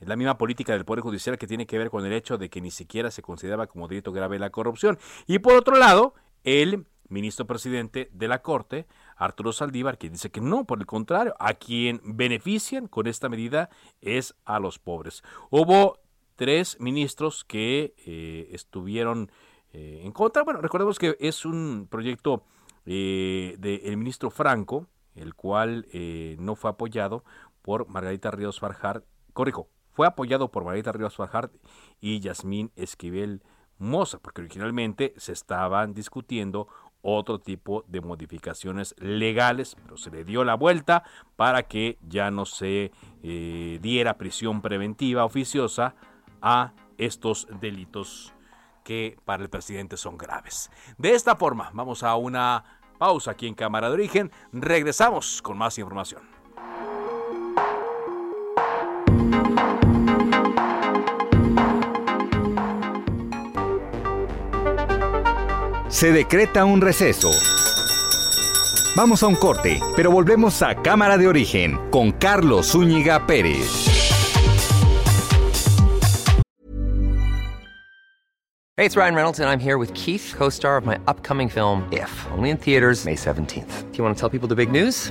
[0.00, 2.60] La misma política del Poder Judicial que tiene que ver con el hecho de que
[2.60, 4.98] ni siquiera se consideraba como delito grave la corrupción.
[5.26, 10.40] Y por otro lado, el ministro presidente de la Corte, Arturo Saldívar, quien dice que
[10.40, 15.22] no, por el contrario, a quien benefician con esta medida es a los pobres.
[15.50, 15.98] Hubo
[16.36, 19.30] tres ministros que eh, estuvieron
[19.72, 20.44] eh, en contra.
[20.44, 22.44] Bueno, recordemos que es un proyecto
[22.86, 25.88] eh, del ministro Franco, el cual
[26.38, 27.24] no fue apoyado
[27.60, 31.50] por Margarita Ríos Farjar, corrijo, fue apoyado por Margarita Ríos Farjar
[32.00, 33.42] y Yasmín Esquivel
[33.78, 36.68] Moza, porque originalmente se estaban discutiendo
[37.02, 41.02] otro tipo de modificaciones legales, pero se le dio la vuelta
[41.34, 42.92] para que ya no se
[43.24, 45.96] eh, diera prisión preventiva oficiosa
[46.40, 48.32] a estos delitos
[48.84, 50.70] que para el presidente son graves.
[50.96, 52.62] De esta forma, vamos a una
[53.00, 54.30] pausa aquí en Cámara de Origen.
[54.52, 56.37] Regresamos con más información.
[65.98, 67.28] Se decreta un receso.
[68.94, 73.66] Vamos a un corte, pero volvemos a Cámara de Origen con Carlos Zúñiga Pérez.
[78.76, 82.08] Hey, it's Ryan Reynolds and I'm here with Keith, co-star of my upcoming film If,
[82.30, 83.90] only in theaters May 17th.
[83.90, 85.10] Do you want to tell people the big news?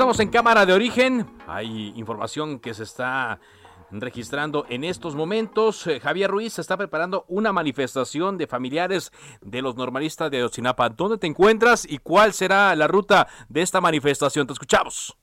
[0.00, 1.26] Avanzamos en cámara de origen.
[1.46, 3.38] Hay información que se está
[3.90, 5.86] registrando en estos momentos.
[5.86, 10.88] Eh, Javier Ruiz está preparando una manifestación de familiares de los normalistas de Ocinapa.
[10.88, 14.46] ¿Dónde te encuentras y cuál será la ruta de esta manifestación?
[14.46, 15.14] Te escuchamos.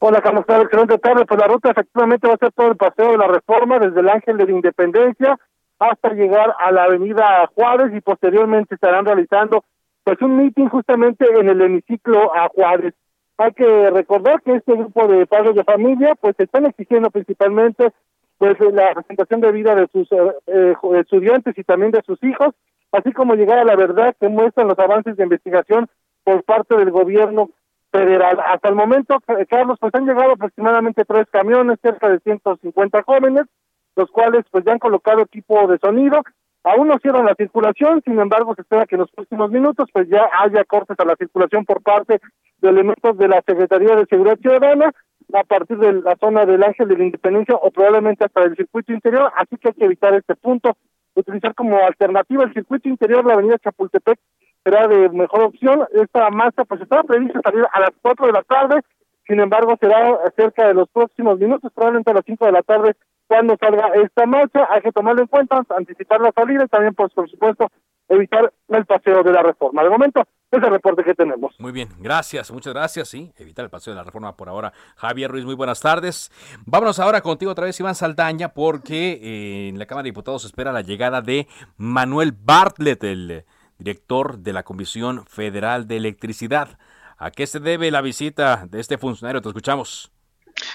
[0.00, 1.24] Hola, Carlos, excelente tarde.
[1.24, 4.08] Pues la ruta efectivamente va a ser todo el paseo de la reforma desde el
[4.10, 5.38] Ángel de la Independencia
[5.78, 9.64] hasta llegar a la avenida Juárez y posteriormente estarán realizando
[10.04, 12.92] pues un meeting justamente en el hemiciclo a Juárez.
[13.36, 17.92] Hay que recordar que este grupo de padres de familia pues están exigiendo principalmente
[18.38, 20.16] pues la presentación de vida de sus eh,
[20.46, 22.54] eh, estudiantes y también de sus hijos,
[22.92, 25.88] así como llegar a la verdad que muestran los avances de investigación
[26.24, 27.50] por parte del gobierno
[27.90, 28.40] federal.
[28.44, 33.44] Hasta el momento, eh, Carlos, pues han llegado aproximadamente tres camiones, cerca de 150 jóvenes,
[33.96, 36.22] los cuales pues ya han colocado equipo de sonido.
[36.64, 40.08] Aún no cierran la circulación, sin embargo, se espera que en los próximos minutos pues
[40.08, 42.20] ya haya cortes a la circulación por parte
[42.58, 44.90] de elementos de la Secretaría de Seguridad Ciudadana
[45.34, 48.92] a partir de la zona del Ángel de la Independencia o probablemente hasta el circuito
[48.92, 50.76] interior, así que hay que evitar este punto,
[51.14, 54.18] utilizar como alternativa el circuito interior la avenida Chapultepec
[54.64, 55.84] será de mejor opción.
[55.92, 58.80] Esta masa pues estaba prevista salir a las 4 de la tarde,
[59.26, 62.96] sin embargo será cerca de los próximos minutos, probablemente a las 5 de la tarde
[63.34, 67.12] cuando salga esta marcha, hay que tomarlo en cuenta, anticipar la salida y también pues
[67.12, 67.68] por supuesto
[68.08, 69.82] evitar el paseo de la reforma.
[69.82, 71.52] De momento, es el reporte que tenemos.
[71.58, 73.08] Muy bien, gracias, muchas gracias.
[73.08, 74.72] Sí, evitar el paseo de la reforma por ahora.
[74.94, 76.30] Javier Ruiz, muy buenas tardes.
[76.64, 80.48] Vámonos ahora contigo otra vez, Iván Saldaña, porque eh, en la Cámara de Diputados se
[80.48, 83.44] espera la llegada de Manuel Bartlett, el
[83.78, 86.78] director de la Comisión Federal de Electricidad.
[87.18, 89.42] ¿A qué se debe la visita de este funcionario?
[89.42, 90.13] Te escuchamos.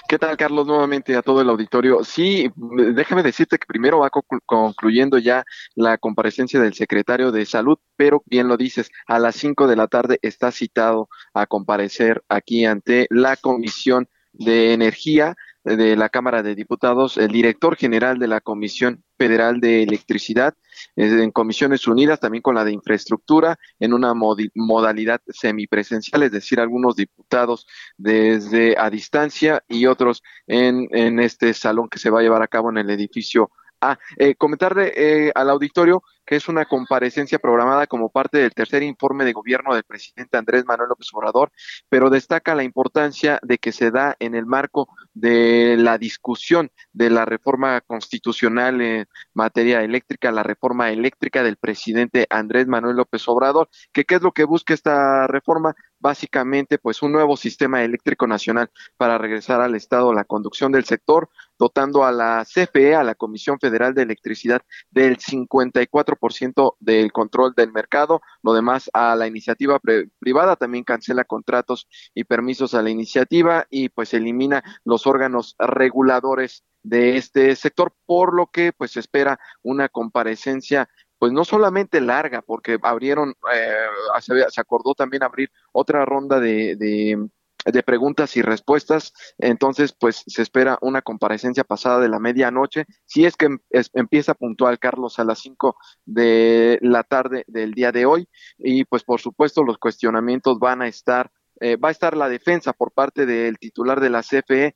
[0.08, 0.66] ¿Qué tal, Carlos?
[0.66, 2.04] Nuevamente a todo el auditorio.
[2.04, 2.50] Sí,
[2.94, 4.10] déjame decirte que primero va
[4.44, 9.66] concluyendo ya la comparecencia del secretario de Salud, pero bien lo dices, a las cinco
[9.66, 16.08] de la tarde está citado a comparecer aquí ante la Comisión de Energía de la
[16.08, 20.54] Cámara de Diputados, el director general de la Comisión Federal de Electricidad,
[20.96, 26.96] en Comisiones Unidas, también con la de Infraestructura, en una modalidad semipresencial, es decir, algunos
[26.96, 27.66] diputados
[27.98, 32.48] desde a distancia y otros en, en este salón que se va a llevar a
[32.48, 33.50] cabo en el edificio
[33.82, 38.84] Ah, eh, comentarle eh, al auditorio que es una comparecencia programada como parte del tercer
[38.84, 41.50] informe de gobierno del presidente Andrés Manuel López Obrador,
[41.88, 47.10] pero destaca la importancia de que se da en el marco de la discusión de
[47.10, 53.68] la reforma constitucional en materia eléctrica, la reforma eléctrica del presidente Andrés Manuel López Obrador,
[53.92, 58.70] que qué es lo que busca esta reforma, básicamente pues un nuevo sistema eléctrico nacional
[58.96, 63.58] para regresar al Estado la conducción del sector, dotando a la CFE, a la Comisión
[63.60, 69.78] Federal de Electricidad, del 54% del control del mercado, lo demás a la iniciativa
[70.18, 76.64] privada, también cancela contratos y permisos a la iniciativa y pues elimina los órganos reguladores
[76.82, 80.88] de este sector, por lo que pues espera una comparecencia
[81.20, 83.76] pues no solamente larga, porque abrieron, eh,
[84.20, 90.78] se, acordó también abrir otra ronda de, de, preguntas y respuestas, entonces pues se espera
[90.80, 93.58] una comparecencia pasada de la medianoche, si es que em,
[93.92, 99.04] empieza puntual Carlos a las 5 de la tarde del día de hoy, y pues
[99.04, 101.30] por supuesto los cuestionamientos van a estar,
[101.60, 104.74] eh, va a estar la defensa por parte del titular de la CFE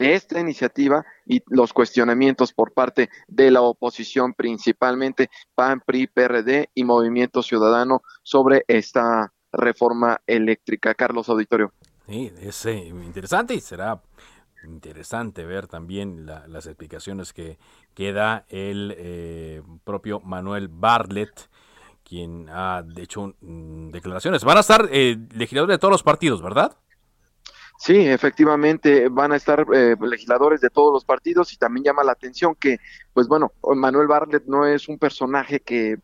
[0.00, 6.84] esta iniciativa y los cuestionamientos por parte de la oposición, principalmente PAN, PRI, PRD y
[6.84, 10.94] Movimiento Ciudadano sobre esta reforma eléctrica.
[10.94, 11.72] Carlos Auditorio.
[12.06, 14.00] Sí, es eh, interesante y será
[14.64, 17.58] interesante ver también las explicaciones que,
[17.94, 21.48] que da el eh, propio Manuel Bartlett
[22.08, 24.42] quien ha hecho mm, declaraciones.
[24.42, 26.76] Van a estar eh, legisladores de todos los partidos, ¿verdad?
[27.78, 32.10] Sí, efectivamente van a estar eh, legisladores de todos los partidos y también llama la
[32.10, 32.80] atención que,
[33.14, 35.96] pues bueno, Manuel Bartlett no es un personaje que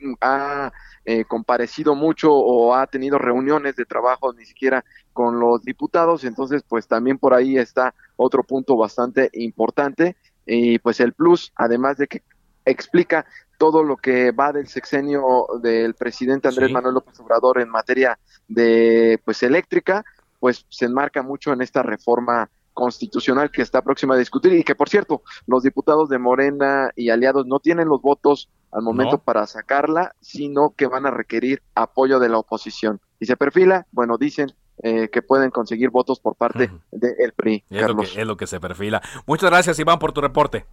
[0.00, 0.70] mm, ha
[1.06, 6.62] eh, comparecido mucho o ha tenido reuniones de trabajo ni siquiera con los diputados, entonces
[6.68, 12.06] pues también por ahí está otro punto bastante importante y pues el plus, además de
[12.06, 12.22] que
[12.66, 13.24] explica
[13.56, 19.18] todo lo que va del sexenio del presidente Andrés Manuel López Obrador en materia de
[19.24, 20.04] pues eléctrica,
[20.38, 24.76] pues se enmarca mucho en esta reforma constitucional que está próxima a discutir y que
[24.76, 29.46] por cierto los diputados de Morena y aliados no tienen los votos al momento para
[29.46, 33.00] sacarla, sino que van a requerir apoyo de la oposición.
[33.18, 37.64] Y se perfila, bueno, dicen eh, que pueden conseguir votos por parte del PRI.
[37.68, 39.02] Es lo, que, es lo que se perfila.
[39.26, 40.66] Muchas gracias Iván por tu reporte.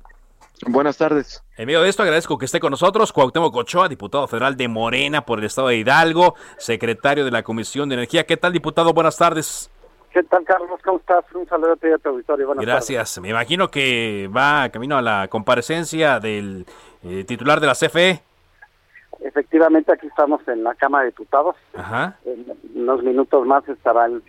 [0.67, 1.43] Buenas tardes.
[1.57, 5.25] En medio de esto agradezco que esté con nosotros Cuauhtémoc Ochoa, diputado federal de Morena
[5.25, 8.25] por el estado de Hidalgo, secretario de la Comisión de Energía.
[8.25, 8.93] ¿Qué tal, diputado?
[8.93, 9.69] Buenas tardes.
[10.11, 10.79] ¿Qué tal, Carlos?
[10.83, 11.25] ¿Cómo estás?
[11.33, 12.47] Un saludo a ti a tu auditorio.
[12.47, 13.19] Buenas Gracias.
[13.19, 16.65] Me imagino que va camino a la comparecencia del
[17.03, 18.23] eh, titular de la CFE.
[19.19, 21.57] Efectivamente, aquí estamos en la Cámara de Diputados.
[21.75, 22.17] Ajá.
[22.25, 24.23] En unos minutos más estará el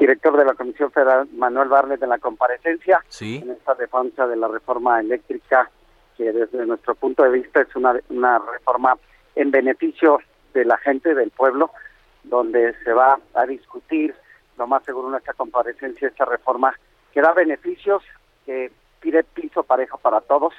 [0.00, 4.48] director de la Comisión Federal, Manuel Barlet, en la comparecencia, en esta defensa de la
[4.48, 5.70] reforma eléctrica,
[6.16, 8.96] que desde nuestro punto de vista es una, una reforma
[9.36, 10.18] en beneficio
[10.54, 11.70] de la gente, del pueblo,
[12.24, 14.14] donde se va a discutir,
[14.56, 16.74] lo más seguro en esta comparecencia, esta reforma
[17.12, 18.02] que da beneficios,
[18.46, 20.54] que pide piso parejo para todos,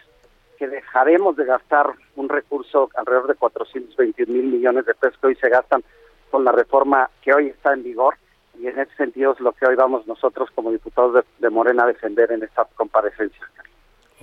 [0.60, 5.36] que dejaremos de gastar un recurso alrededor de 421 mil millones de pesos que hoy
[5.36, 5.84] se gastan
[6.30, 8.15] con la reforma que hoy está en vigor
[8.59, 11.87] y en ese sentido es lo que hoy vamos nosotros como diputados de, Morena a
[11.87, 13.47] defender en esta comparecencia.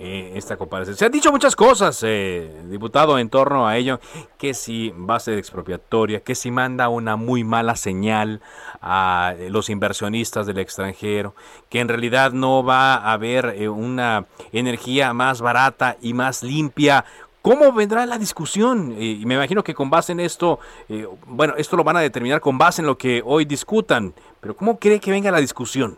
[0.01, 0.97] Eh, esta comparecencia.
[0.97, 3.99] Se han dicho muchas cosas, eh, diputado, en torno a ello,
[4.37, 8.39] que si va a ser expropiatoria, que si manda una muy mala señal
[8.81, 11.35] a los inversionistas del extranjero,
[11.67, 17.03] que en realidad no va a haber eh, una energía más barata y más limpia
[17.41, 18.93] ¿Cómo vendrá la discusión?
[18.97, 22.41] Y me imagino que con base en esto, eh, bueno, esto lo van a determinar
[22.41, 25.97] con base en lo que hoy discutan, pero ¿cómo cree que venga la discusión?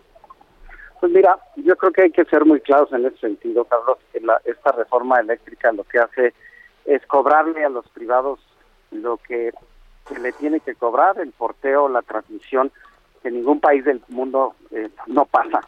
[0.99, 3.97] Pues mira, yo creo que hay que ser muy claros en ese sentido, Carlos.
[4.13, 6.33] Que esta reforma eléctrica lo que hace
[6.85, 8.39] es cobrarle a los privados
[8.91, 9.51] lo que
[10.07, 12.71] se le tiene que cobrar, el porteo, la transmisión,
[13.23, 15.61] que ningún país del mundo eh, no pasa.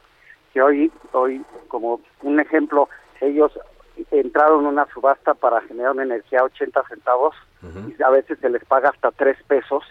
[0.54, 3.52] Que hoy, hoy, como un ejemplo, ellos
[4.12, 8.50] entraron en una subasta para generar una energía a 80 centavos y a veces se
[8.50, 9.84] les paga hasta 3 pesos.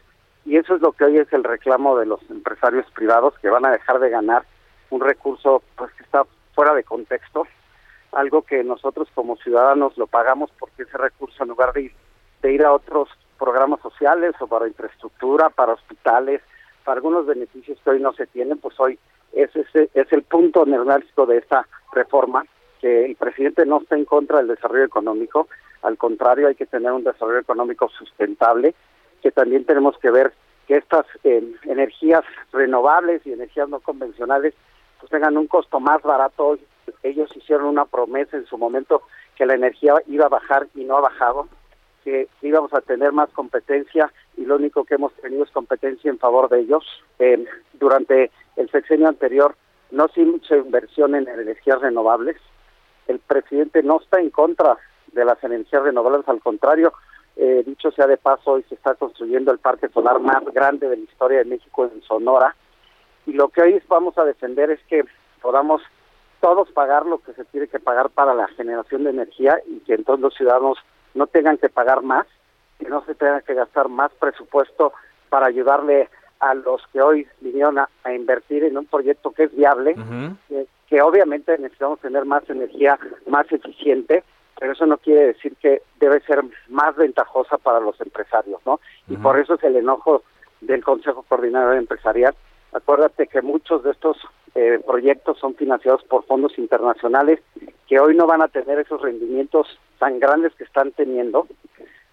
[0.45, 3.65] Y eso es lo que hoy es el reclamo de los empresarios privados que van
[3.65, 4.45] a dejar de ganar
[4.91, 7.47] un recurso pues que está fuera de contexto,
[8.13, 11.93] algo que nosotros como ciudadanos lo pagamos porque ese recurso en lugar de ir,
[12.43, 16.43] de ir a otros programas sociales o para infraestructura, para hospitales,
[16.85, 18.99] para algunos beneficios que hoy no se tienen, pues hoy
[19.33, 22.45] ese es, es el punto neurálgico de esta reforma,
[22.83, 25.49] que el presidente no está en contra del desarrollo económico,
[25.83, 28.75] al contrario, hay que tener un desarrollo económico sustentable,
[29.23, 30.33] que también tenemos que ver
[30.67, 32.23] que estas eh, energías
[32.53, 34.55] renovables y energías no convencionales
[34.99, 36.59] pues tengan un costo más barato.
[37.03, 39.03] Ellos hicieron una promesa en su momento
[39.37, 41.49] que la energía iba a bajar y no ha bajado,
[42.05, 46.19] que íbamos a tener más competencia y lo único que hemos tenido es competencia en
[46.19, 46.85] favor de ellos.
[47.21, 49.57] Eh, durante el sexenio anterior
[49.91, 52.37] no se mucha inversión en energías renovables.
[53.07, 54.77] El presidente no está en contra
[55.13, 56.93] de las energías renovables, al contrario,
[57.37, 60.97] eh, dicho sea de paso, hoy se está construyendo el parque solar más grande de
[60.97, 62.55] la historia de México en Sonora.
[63.27, 65.05] Y lo que hoy vamos a defender es que
[65.41, 65.83] podamos
[66.41, 69.95] todos pagar lo que se tiene que pagar para la generación de energía y que
[69.95, 70.79] entonces los ciudadanos
[71.15, 72.27] no tengan que pagar más,
[72.79, 74.93] que no se tenga que gastar más presupuesto
[75.31, 76.11] para ayudarle
[76.43, 79.95] a los que hoy vinieron a, invertir en un proyecto que es viable,
[80.49, 84.25] que, que obviamente necesitamos tener más energía más eficiente,
[84.59, 88.81] pero eso no quiere decir que debe ser más ventajosa para los empresarios, ¿no?
[89.09, 90.25] Y por eso es el enojo
[90.61, 92.35] del Consejo Coordinador Empresarial.
[92.73, 94.17] Acuérdate que muchos de estos
[94.57, 97.39] eh, proyectos son financiados por fondos internacionales
[97.87, 101.47] que hoy no van a tener esos rendimientos tan grandes que están teniendo.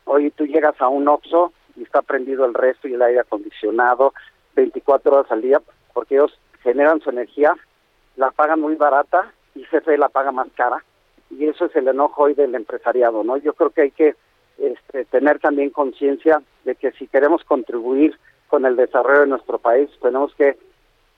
[0.06, 4.14] Hoy tú llegas a un OXO y está prendido el resto y el aire acondicionado
[4.56, 5.62] 24 horas al día
[5.94, 7.56] porque ellos generan su energía,
[8.18, 10.84] la pagan muy barata y CFE la paga más cara
[11.30, 13.38] y eso es el enojo hoy del empresariado, ¿no?
[13.38, 14.16] Yo creo que hay que
[14.58, 18.18] este, tener también conciencia de que si queremos contribuir
[18.48, 20.58] con el desarrollo de nuestro país, tenemos que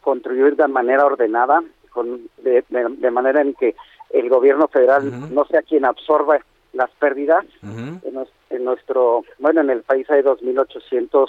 [0.02, 2.64] contribuir de manera ordenada, con, de,
[3.12, 3.76] manera en que
[4.12, 6.40] el gobierno federal no sea quien absorba
[6.74, 7.46] las pérdidas.
[7.64, 11.28] en, nuestro, bueno, en el país hay 2.800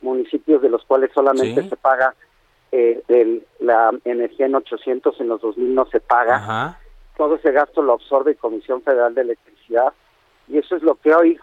[0.00, 2.14] municipios, de los cuales solamente se paga
[2.72, 6.78] eh, la energía en 800, en los 2.000 no se paga.
[7.16, 9.92] Todo ese gasto lo absorbe Comisión Federal de Electricidad
[10.48, 11.38] y eso es lo que hoy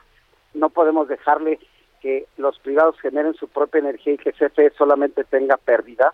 [0.53, 1.59] no podemos dejarle
[2.01, 6.13] que los privados generen su propia energía y que CFE solamente tenga pérdida.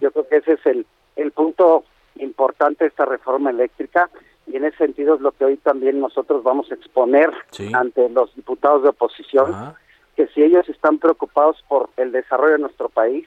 [0.00, 0.86] Yo creo que ese es el,
[1.16, 4.08] el punto importante de esta reforma eléctrica
[4.46, 7.30] y en ese sentido es lo que hoy también nosotros vamos a exponer
[7.74, 9.74] ante los diputados de oposición,
[10.14, 13.26] que si ellos están preocupados por el desarrollo de nuestro país,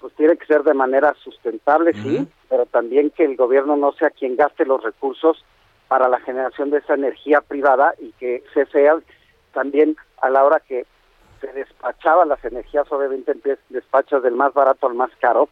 [0.00, 4.10] pues tiene que ser de manera sustentable, sí, pero también que el gobierno no sea
[4.10, 5.42] quien gaste los recursos
[5.88, 8.90] para la generación de esa energía privada y que CFE
[9.52, 10.84] también a la hora que
[11.40, 13.34] se despachaban las energías, obviamente
[13.68, 15.48] despachas del más barato al más caro,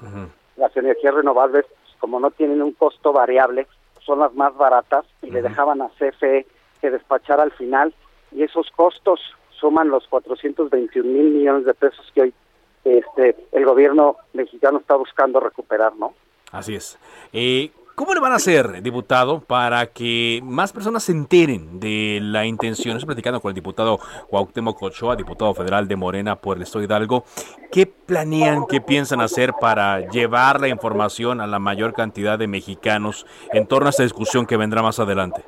[0.57, 1.65] las energías renovables,
[1.99, 3.67] como no tienen un costo variable,
[4.05, 6.47] son las más baratas y le dejaban a CFE
[6.81, 7.95] que despachara al final
[8.33, 9.21] y esos costos
[9.59, 12.35] suman los 421 mil millones de pesos que hoy
[12.85, 16.15] este el gobierno mexicano está buscando recuperar, ¿no?
[16.53, 16.99] Así es.
[17.33, 22.45] Eh, ¿Cómo le van a hacer, diputado, para que más personas se enteren de la
[22.45, 22.97] intención?
[22.97, 27.22] Estoy platicando con el diputado Cuauhtémoc Ochoa, diputado federal de Morena por el Estado Hidalgo.
[27.70, 33.26] ¿Qué planean, qué piensan hacer para llevar la información a la mayor cantidad de mexicanos
[33.53, 35.45] en torno a esta discusión que vendrá más adelante?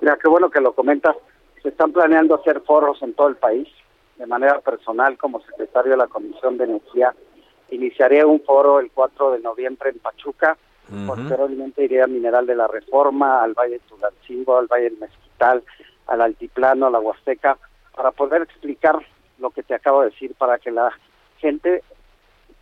[0.00, 1.16] Mira, qué bueno que lo comentas.
[1.60, 3.66] Se están planeando hacer foros en todo el país
[4.16, 7.12] de manera personal como secretario de la Comisión de Energía.
[7.70, 10.56] Iniciaré un foro el 4 de noviembre en Pachuca,
[11.06, 15.62] posteriormente iré a Mineral de la Reforma, al Valle de Tulancingo, al Valle del Mezquital,
[16.06, 17.58] al Altiplano, a la Huasteca,
[17.94, 18.98] para poder explicar
[19.38, 20.92] lo que te acabo de decir, para que la
[21.38, 21.82] gente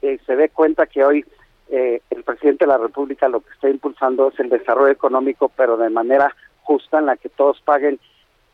[0.03, 1.25] eh, se dé cuenta que hoy
[1.69, 5.77] eh, el presidente de la República lo que está impulsando es el desarrollo económico, pero
[5.77, 7.99] de manera justa en la que todos paguen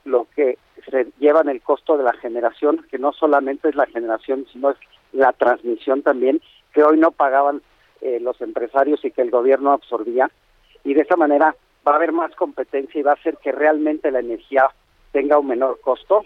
[0.05, 0.59] lo que
[0.91, 4.77] se llevan el costo de la generación, que no solamente es la generación, sino es
[5.13, 6.41] la transmisión también,
[6.73, 7.63] que hoy no pagaban
[8.03, 10.31] eh, los empresarios y que el gobierno absorbía.
[10.85, 11.55] Y de esa manera
[11.87, 14.69] va a haber más competencia y va a hacer que realmente la energía
[15.13, 16.25] tenga un menor costo.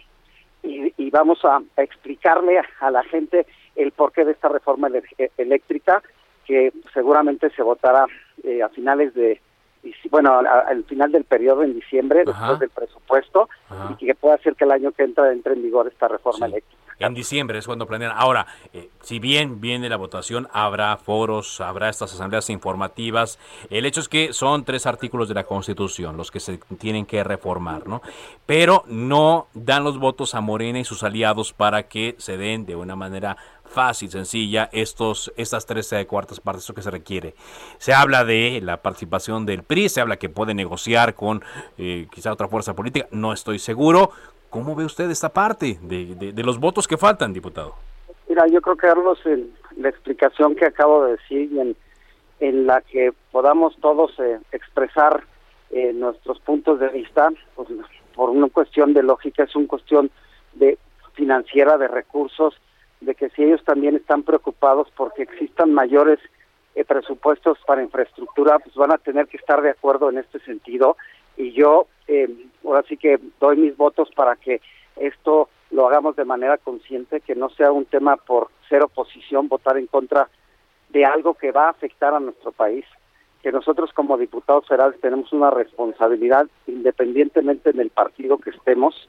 [0.62, 3.46] Y, vamos a, explicarle a, la gente
[3.76, 4.90] el porqué de esta reforma
[5.38, 6.02] eléctrica,
[6.44, 8.06] que seguramente se votará
[8.42, 9.40] eh, a finales de,
[10.10, 13.48] bueno, al final del periodo en diciembre, después del presupuesto,
[13.98, 16.85] y que pueda hacer que el año que entra entre en vigor esta reforma eléctrica.
[16.98, 18.12] En diciembre es cuando planean.
[18.14, 23.38] Ahora, eh, si bien viene la votación, habrá foros, habrá estas asambleas informativas.
[23.68, 27.22] El hecho es que son tres artículos de la Constitución los que se tienen que
[27.22, 28.00] reformar, ¿no?
[28.46, 32.76] Pero no dan los votos a Morena y sus aliados para que se den de
[32.76, 33.36] una manera
[33.66, 37.34] fácil, sencilla, estos, estas tres cuartas partes, eso que se requiere.
[37.78, 41.44] Se habla de la participación del PRI, se habla que puede negociar con
[41.76, 44.12] eh, quizá otra fuerza política, no estoy seguro.
[44.56, 47.74] ¿Cómo ve usted esta parte de, de, los votos que faltan, diputado?
[48.26, 49.18] Mira, yo creo que Carlos,
[49.76, 51.76] la explicación que acabo de decir y en,
[52.40, 55.24] en la que podamos todos eh, expresar
[55.68, 57.68] eh, nuestros puntos de vista, pues,
[58.14, 60.10] por una cuestión de lógica, es una cuestión
[60.54, 60.78] de
[61.12, 62.54] financiera, de recursos,
[63.02, 66.18] de que si ellos también están preocupados porque existan mayores
[66.76, 70.96] eh, presupuestos para infraestructura, pues van a tener que estar de acuerdo en este sentido.
[71.36, 72.28] Y yo eh,
[72.64, 74.60] ahora sí que doy mis votos para que
[74.96, 79.76] esto lo hagamos de manera consciente, que no sea un tema por ser oposición, votar
[79.76, 80.28] en contra
[80.90, 82.84] de algo que va a afectar a nuestro país,
[83.42, 89.08] que nosotros como diputados federales tenemos una responsabilidad independientemente del partido que estemos,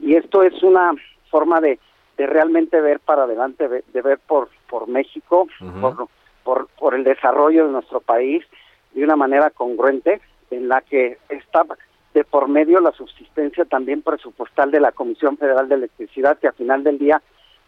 [0.00, 0.92] y esto es una
[1.30, 1.78] forma de,
[2.16, 5.46] de realmente ver para adelante, de ver por, por México,
[5.80, 6.08] por,
[6.42, 8.44] por, por el desarrollo de nuestro país
[8.92, 10.20] de una manera congruente,
[10.52, 11.64] en la que está
[12.14, 16.52] de por medio la subsistencia también presupuestal de la Comisión Federal de Electricidad, que a
[16.52, 17.22] final del día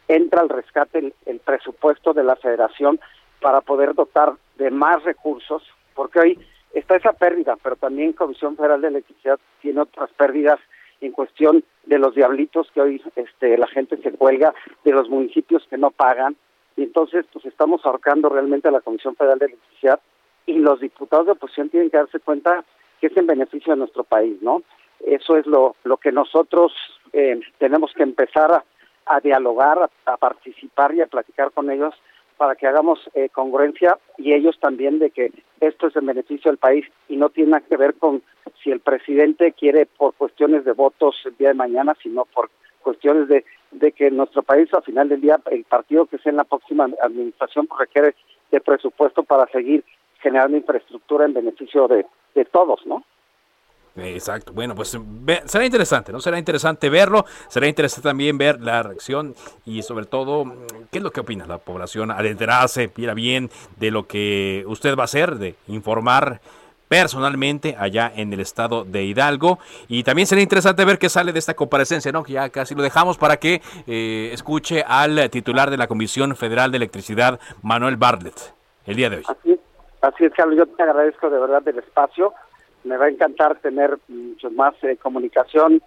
[0.07, 3.01] entra al rescate el, presupuesto de la federación
[3.41, 5.63] para poder dotar de más recursos,
[5.95, 6.39] porque hoy
[6.75, 10.59] está esa pérdida, pero también Comisión Federal de Electricidad tiene otras pérdidas
[11.01, 14.55] en cuestión de los diablitos que hoy este, la gente se cuelga,
[14.85, 16.37] de los municipios que no pagan,
[16.77, 20.01] y entonces pues estamos ahorcando realmente a la Comisión Federal de Electricidad
[20.47, 22.65] y los diputados de oposición tienen que darse cuenta
[23.01, 24.63] que es en beneficio de nuestro país, ¿no?
[25.05, 26.73] Eso es lo, lo que nosotros
[27.13, 28.65] eh, tenemos que empezar
[29.07, 31.95] a, dialogar, a, participar y a platicar con ellos
[32.37, 36.59] para que hagamos eh, congruencia y ellos también de que esto es en beneficio del
[36.59, 38.23] país y no tiene nada que ver con
[38.63, 43.29] si el presidente quiere por cuestiones de votos el día de mañana, sino por cuestiones
[43.29, 46.45] de, de que nuestro país al final del día, el partido que sea en la
[46.45, 48.15] próxima administración requiere
[48.51, 49.85] de presupuesto para seguir
[50.25, 53.05] generando infraestructura en beneficio de, de todos, ¿no?
[53.97, 54.53] Exacto.
[54.53, 54.99] Bueno, pues
[55.47, 56.19] será interesante, ¿no?
[56.19, 60.53] Será interesante verlo, será interesante también ver la reacción y sobre todo,
[60.91, 62.11] ¿qué es lo que opina la población?
[62.11, 66.41] Adentrarse, mira bien de lo que usted va a hacer, de informar
[66.89, 69.61] personalmente allá en el estado de Hidalgo.
[69.87, 72.25] Y también será interesante ver qué sale de esta comparecencia, ¿no?
[72.25, 76.73] Que ya casi lo dejamos para que eh, escuche al titular de la Comisión Federal
[76.73, 78.55] de Electricidad, Manuel Bartlett,
[78.87, 79.25] el día de hoy.
[79.29, 79.61] Así es,
[80.37, 82.35] Carlos, yo te agradezco de verdad del espacio.
[82.85, 85.83] Me va a encantar tener mucho más eh, comunicación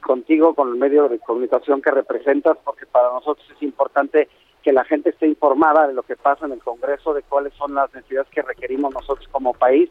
[0.00, 4.28] contigo, con el medio de comunicación que representas, porque para nosotros es importante
[4.62, 7.74] que la gente esté informada de lo que pasa en el Congreso, de cuáles son
[7.74, 9.90] las necesidades que requerimos nosotros como país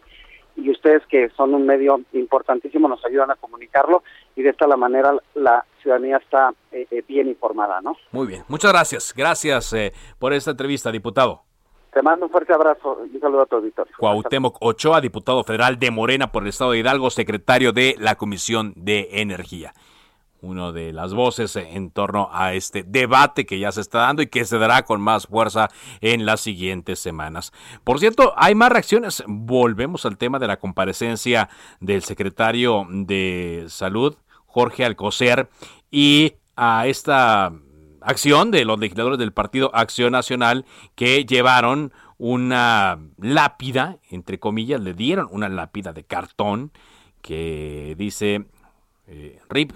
[0.55, 4.03] y ustedes que son un medio importantísimo nos ayudan a comunicarlo
[4.35, 7.95] y de esta manera la ciudadanía está eh, eh, bien informada, ¿no?
[8.11, 9.73] Muy bien, muchas gracias, gracias
[10.19, 11.48] por esta entrevista, diputado.
[11.93, 13.93] Te mando un fuerte abrazo y un saludo a tu auditorio.
[13.97, 18.73] Cuauhtémoc Ochoa, diputado federal de Morena por el Estado de Hidalgo, secretario de la Comisión
[18.75, 19.73] de Energía.
[20.41, 24.27] Una de las voces en torno a este debate que ya se está dando y
[24.27, 25.67] que se dará con más fuerza
[25.99, 27.51] en las siguientes semanas.
[27.83, 29.23] Por cierto, hay más reacciones.
[29.27, 31.49] Volvemos al tema de la comparecencia
[31.81, 34.15] del secretario de Salud,
[34.45, 35.49] Jorge Alcocer,
[35.91, 37.51] y a esta
[38.01, 44.93] acción de los legisladores del Partido Acción Nacional que llevaron una lápida, entre comillas, le
[44.93, 46.71] dieron una lápida de cartón
[47.21, 48.45] que dice
[49.07, 49.71] eh, RIP,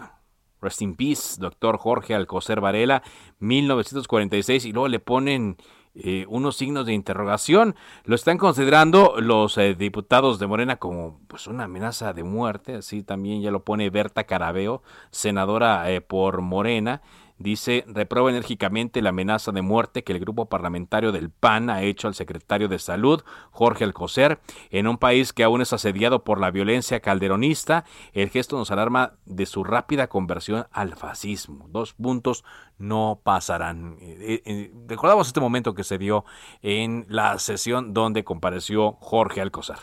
[0.61, 3.01] Rest in Peace, doctor Jorge Alcocer Varela,
[3.39, 5.57] 1946, y luego le ponen
[5.95, 7.75] eh, unos signos de interrogación.
[8.03, 13.03] Lo están considerando los eh, diputados de Morena como pues una amenaza de muerte, así
[13.03, 17.01] también ya lo pone Berta Carabeo, senadora por Morena
[17.43, 22.07] dice, reprueba enérgicamente la amenaza de muerte que el grupo parlamentario del PAN ha hecho
[22.07, 23.21] al secretario de Salud,
[23.51, 24.39] Jorge Alcocer,
[24.71, 27.83] en un país que aún es asediado por la violencia calderonista.
[28.13, 31.67] El gesto nos alarma de su rápida conversión al fascismo.
[31.69, 32.45] Dos puntos
[32.77, 33.97] no pasarán.
[33.99, 36.25] Eh, eh, recordamos este momento que se dio
[36.61, 39.77] en la sesión donde compareció Jorge Alcocer.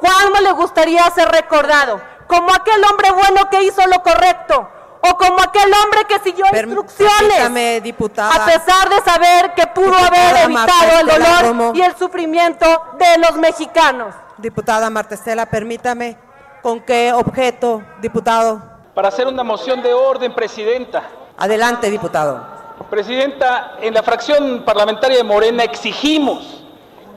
[0.00, 4.68] Juan le gustaría ser recordado como aquel hombre bueno que hizo lo correcto
[5.06, 10.44] o como aquel hombre que siguió instrucciones, diputada, a pesar de saber que pudo haber
[10.44, 12.66] evitado el dolor y el sufrimiento
[12.98, 14.14] de los mexicanos.
[14.38, 16.16] Diputada Martestela, permítame,
[16.62, 18.62] ¿con qué objeto, diputado?
[18.94, 21.02] Para hacer una moción de orden, presidenta.
[21.36, 22.54] Adelante, diputado.
[22.88, 26.64] Presidenta, en la fracción parlamentaria de Morena exigimos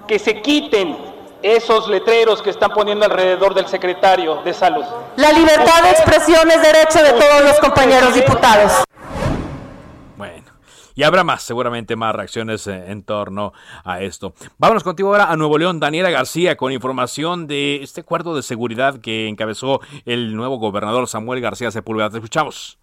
[0.08, 4.84] que se quiten esos letreros que están poniendo alrededor del secretario de salud.
[5.16, 8.84] La libertad de expresión es derecho de todos los compañeros diputados.
[10.16, 10.44] Bueno.
[10.96, 14.34] Y habrá más, seguramente más reacciones eh, en torno a esto.
[14.58, 19.00] Vámonos contigo ahora a Nuevo León, Daniela García, con información de este cuarto de seguridad
[19.00, 22.10] que encabezó el nuevo gobernador Samuel García Sepúlveda.
[22.10, 22.80] Te escuchamos.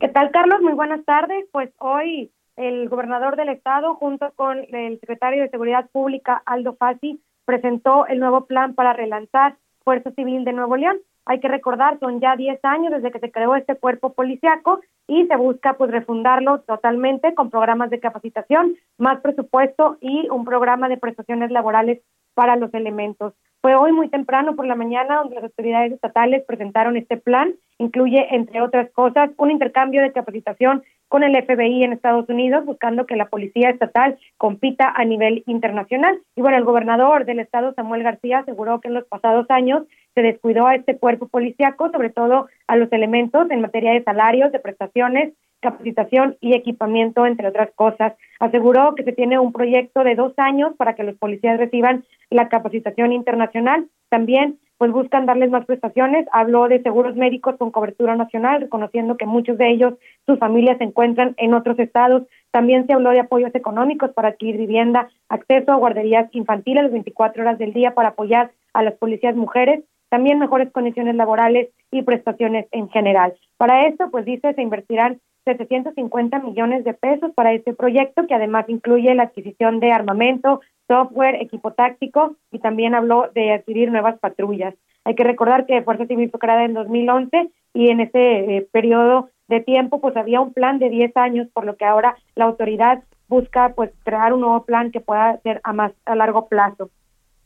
[0.00, 0.60] ¿Qué tal, Carlos?
[0.62, 1.44] Muy buenas tardes.
[1.52, 7.20] Pues hoy el gobernador del estado, junto con el secretario de Seguridad Pública, Aldo Fassi,
[7.48, 10.98] presentó el nuevo plan para relanzar Fuerza Civil de Nuevo León.
[11.24, 15.26] Hay que recordar, son ya 10 años desde que se creó este cuerpo policiaco y
[15.26, 20.98] se busca pues refundarlo totalmente con programas de capacitación, más presupuesto y un programa de
[20.98, 22.02] prestaciones laborales
[22.38, 23.34] para los elementos.
[23.60, 27.56] Fue hoy muy temprano por la mañana donde las autoridades estatales presentaron este plan.
[27.78, 33.06] Incluye, entre otras cosas, un intercambio de capacitación con el FBI en Estados Unidos, buscando
[33.06, 36.16] que la policía estatal compita a nivel internacional.
[36.36, 39.82] Y bueno, el gobernador del estado, Samuel García, aseguró que en los pasados años
[40.18, 44.50] se descuidó a este cuerpo policiaco, sobre todo a los elementos en materia de salarios,
[44.50, 48.14] de prestaciones, capacitación y equipamiento, entre otras cosas.
[48.40, 52.48] Aseguró que se tiene un proyecto de dos años para que los policías reciban la
[52.48, 53.86] capacitación internacional.
[54.08, 56.26] También pues buscan darles más prestaciones.
[56.32, 59.94] Habló de seguros médicos con cobertura nacional, reconociendo que muchos de ellos,
[60.26, 62.24] sus familias se encuentran en otros estados.
[62.50, 67.42] También se habló de apoyos económicos para adquirir vivienda, acceso a guarderías infantiles las 24
[67.42, 72.66] horas del día para apoyar a las policías mujeres, también mejores condiciones laborales y prestaciones
[72.72, 73.34] en general.
[73.56, 78.68] Para esto, pues dice, se invertirán 750 millones de pesos para este proyecto, que además
[78.68, 84.74] incluye la adquisición de armamento, software, equipo táctico y también habló de adquirir nuevas patrullas.
[85.04, 89.30] Hay que recordar que Fuerza Civil fue creada en 2011 y en ese eh, periodo
[89.48, 93.02] de tiempo pues había un plan de 10 años, por lo que ahora la autoridad
[93.28, 96.90] busca pues crear un nuevo plan que pueda ser a más a largo plazo.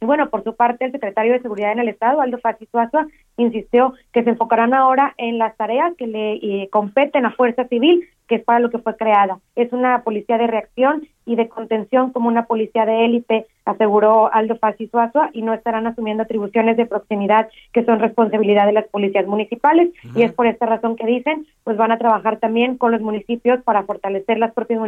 [0.02, 2.40] Y bueno, por su parte, el secretario de Seguridad en el Estado, Aldo
[2.72, 7.68] Suazo, insistió que se enfocarán ahora en las tareas que le eh, competen a Fuerza
[7.68, 9.40] Civil, que es para lo que fue creada.
[9.56, 14.56] Es una policía de reacción y de contención como una policía de élite, aseguró Aldo
[14.56, 19.26] Fassi Suazua, y no estarán asumiendo atribuciones de proximidad que son responsabilidad de las policías
[19.26, 19.90] municipales.
[20.16, 23.62] Y es por esta razón que dicen, pues van a trabajar también con los municipios
[23.62, 24.80] para fortalecer las propias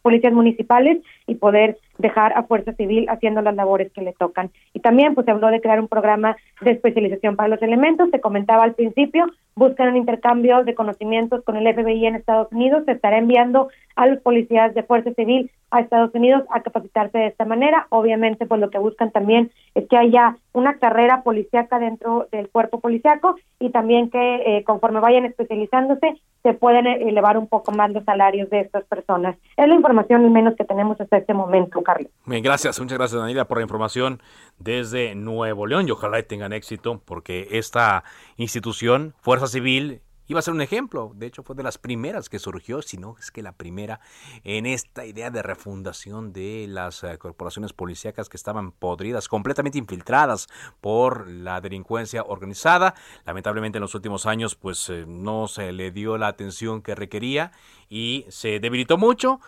[0.00, 4.50] policías municipales y poder dejar a Fuerza Civil haciendo las labores que le tocan.
[4.72, 8.20] Y también pues se habló de crear un programa de especialización para los elementos, se
[8.20, 13.18] comentaba al principio, buscan un intercambio de conocimientos con el FBI en Estados Unidos, estará
[13.18, 17.86] enviando a los policías de Fuerza Civil a Estados Unidos a capacitarse de esta manera.
[17.90, 22.80] Obviamente, pues lo que buscan también es que haya una carrera policíaca dentro del cuerpo
[22.80, 27.90] policíaco y también que eh, conforme vayan especializándose se pueden eh, elevar un poco más
[27.90, 29.36] los salarios de estas personas.
[29.56, 32.10] Es la información al menos que tenemos hasta este momento, Carlos.
[32.26, 34.20] Bien, gracias, muchas gracias Daniela por la información
[34.58, 38.04] desde Nuevo León y ojalá tengan éxito porque esta
[38.36, 41.12] institución, Fuerza Civil, iba a ser un ejemplo.
[41.14, 44.00] De hecho, fue de las primeras que surgió, si no es que la primera,
[44.44, 50.48] en esta idea de refundación de las eh, corporaciones policíacas que estaban podridas, completamente infiltradas
[50.80, 52.94] por la delincuencia organizada.
[53.24, 57.52] Lamentablemente en los últimos años, pues eh, no se le dio la atención que requería
[57.88, 59.40] y se debilitó mucho.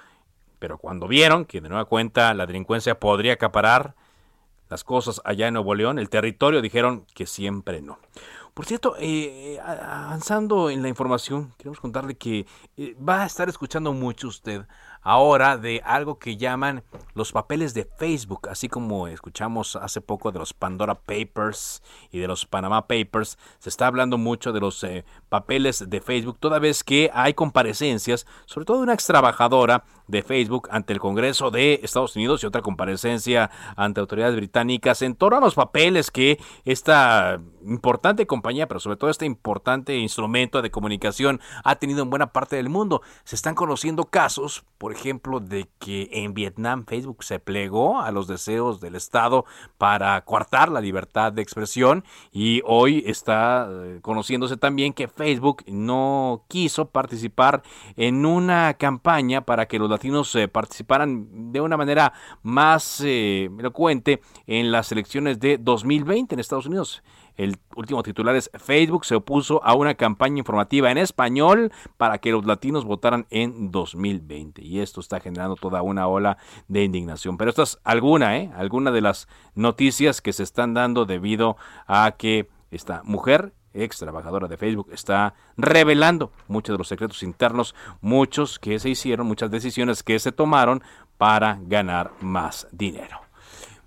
[0.59, 3.95] Pero cuando vieron que de nueva cuenta la delincuencia podría acaparar
[4.71, 7.99] las cosas allá en Nuevo León, el territorio, dijeron que siempre no.
[8.55, 12.47] Por cierto, eh, avanzando en la información, queremos contarle que
[12.77, 14.65] eh, va a estar escuchando mucho usted
[15.05, 16.83] ahora de algo que llaman
[17.15, 22.27] los papeles de Facebook, así como escuchamos hace poco de los Pandora Papers y de
[22.27, 26.83] los Panama Papers, se está hablando mucho de los eh, papeles de Facebook, toda vez
[26.83, 31.81] que hay comparecencias, sobre todo de una ex trabajadora de Facebook ante el Congreso de
[31.83, 37.41] Estados Unidos y otra comparecencia ante autoridades británicas en torno a los papeles que esta
[37.65, 42.57] importante compañía, pero sobre todo este importante instrumento de comunicación ha tenido en buena parte
[42.57, 43.03] del mundo.
[43.25, 48.27] Se están conociendo casos, por ejemplo, de que en Vietnam Facebook se plegó a los
[48.27, 49.45] deseos del Estado
[49.79, 56.45] para coartar la libertad de expresión y hoy está eh, conociéndose también que Facebook no
[56.49, 57.63] quiso participar
[57.97, 64.21] en una campaña para que los latinos eh, participaran de una manera más eh, elocuente
[64.47, 67.03] en las elecciones de 2020 en Estados Unidos.
[67.37, 72.31] El último titular es Facebook se opuso a una campaña informativa en español para que
[72.31, 74.63] los latinos votaran en 2020.
[74.63, 77.37] Y esto está generando toda una ola de indignación.
[77.37, 78.51] Pero esto es alguna, ¿eh?
[78.55, 81.57] Alguna de las noticias que se están dando debido
[81.87, 87.75] a que esta mujer ex trabajadora de Facebook, está revelando muchos de los secretos internos,
[88.01, 90.83] muchos que se hicieron, muchas decisiones que se tomaron
[91.19, 93.24] para ganar más dinero.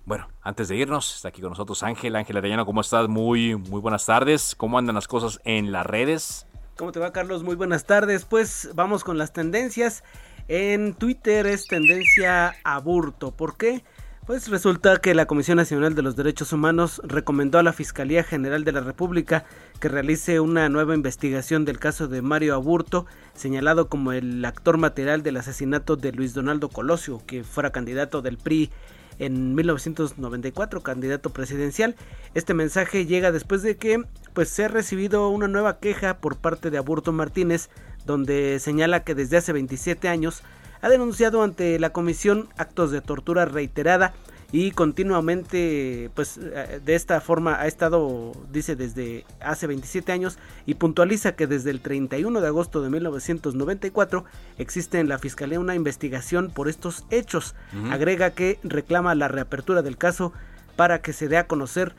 [0.08, 2.16] Bueno, antes de irnos, está aquí con nosotros Ángel.
[2.16, 3.08] Ángel Arellano, ¿cómo estás?
[3.08, 4.54] Muy, muy buenas tardes.
[4.56, 6.46] ¿Cómo andan las cosas en las redes?
[6.78, 7.42] ¿Cómo te va, Carlos?
[7.42, 8.24] Muy buenas tardes.
[8.24, 10.02] Pues vamos con las tendencias.
[10.48, 13.32] En Twitter es tendencia aburto.
[13.32, 13.84] ¿Por qué?
[14.24, 18.64] Pues resulta que la Comisión Nacional de los Derechos Humanos recomendó a la Fiscalía General
[18.64, 19.44] de la República
[19.78, 23.04] que realice una nueva investigación del caso de Mario Aburto,
[23.34, 28.38] señalado como el actor material del asesinato de Luis Donaldo Colosio, que fuera candidato del
[28.38, 28.70] PRI
[29.18, 31.96] en 1994, candidato presidencial.
[32.34, 34.02] Este mensaje llega después de que
[34.34, 37.70] pues se ha recibido una nueva queja por parte de Aburto Martínez,
[38.06, 40.42] donde señala que desde hace 27 años
[40.80, 44.14] ha denunciado ante la comisión actos de tortura reiterada
[44.50, 50.74] y continuamente pues eh, de esta forma ha estado dice desde hace 27 años y
[50.74, 54.24] puntualiza que desde el 31 de agosto de 1994
[54.56, 57.54] existe en la fiscalía una investigación por estos hechos
[57.90, 60.32] agrega que reclama la reapertura del caso
[60.76, 61.94] para que se dé a conocer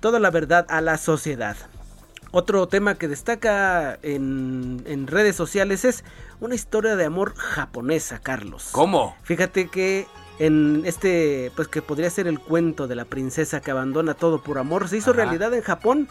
[0.00, 1.56] toda la verdad a la sociedad
[2.32, 6.04] otro tema que destaca en, en, redes sociales es
[6.40, 8.70] una historia de amor japonesa, Carlos.
[8.72, 9.14] ¿Cómo?
[9.22, 10.08] Fíjate que
[10.38, 14.58] en este, pues que podría ser el cuento de la princesa que abandona todo por
[14.58, 16.08] amor, se hizo realidad en Japón.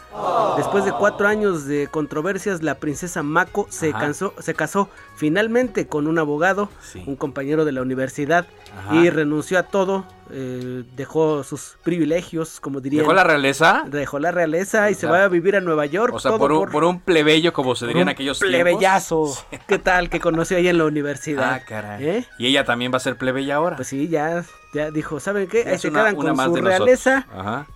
[0.56, 6.06] Después de cuatro años de controversias, la princesa Mako se, cansó, se casó finalmente con
[6.06, 6.68] un abogado,
[7.06, 8.46] un compañero de la universidad,
[8.92, 10.04] y renunció a todo.
[10.30, 13.00] Eh, dejó sus privilegios, como diría.
[13.00, 13.84] ¿Dejó la realeza?
[13.86, 16.14] Dejó la realeza y se va a vivir a Nueva York.
[16.14, 19.36] O sea, por, un, por, un, plebeyo, como se dirían aquellos plebeyazo.
[19.68, 20.08] ¿Qué tal?
[20.08, 21.54] Que conoció ahí en la universidad.
[21.54, 22.08] Ah, caray.
[22.08, 22.26] ¿Eh?
[22.38, 23.76] ¿Y ella también va a ser plebeya ahora?
[23.76, 25.64] Pues sí, ya, ya dijo, ¿saben qué?
[25.68, 27.26] Ahí se quedan con su realeza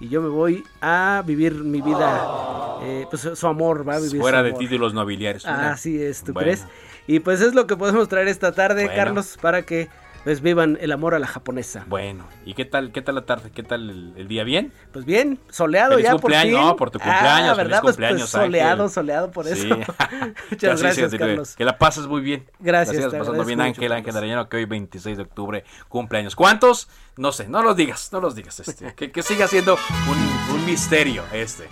[0.01, 4.21] y yo me voy a vivir mi vida, eh, pues su amor va a vivir
[4.21, 5.45] Fuera de títulos nobiliarios.
[5.47, 6.67] Así es, ¿tú crees?
[7.07, 9.89] Y pues es lo que podemos traer esta tarde, Carlos, para que
[10.25, 11.85] pues vivan el amor a la japonesa.
[11.89, 13.51] Bueno, ¿y qué tal qué tal la tarde?
[13.51, 14.45] ¿Qué tal el, día?
[14.45, 14.73] ¿Bien?
[14.93, 16.53] Pues bien, soleado ya por fin.
[16.53, 17.81] No, por tu cumpleaños, ah, ¿verdad?
[17.81, 19.77] Feliz pues, pues, soleado, soleado por eso.
[20.51, 21.57] Muchas gracias, Carlos.
[21.57, 22.47] Que la pases muy bien.
[22.59, 22.97] Gracias.
[22.97, 26.37] Gracias, pasando bien Ángel, Ángel Arellano, que hoy 26 de octubre cumpleaños.
[26.37, 26.89] ¿Cuántos?
[27.17, 28.61] No sé, no los digas, no los digas.
[28.61, 29.77] Este, que, que siga siendo
[30.09, 31.65] un, un misterio este.
[31.65, 31.69] ¿eh?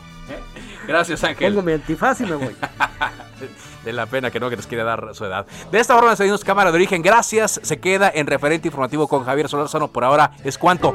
[0.86, 1.52] Gracias, Ángel.
[1.52, 2.56] Pongo mi antifaz y me voy.
[3.84, 5.46] de la pena que no que les quiere dar su edad.
[5.70, 7.02] De esta forma despedimos Cámara de Origen.
[7.02, 7.60] Gracias.
[7.62, 9.88] Se queda en referente informativo con Javier Solorzano.
[9.88, 10.94] Por ahora es cuanto.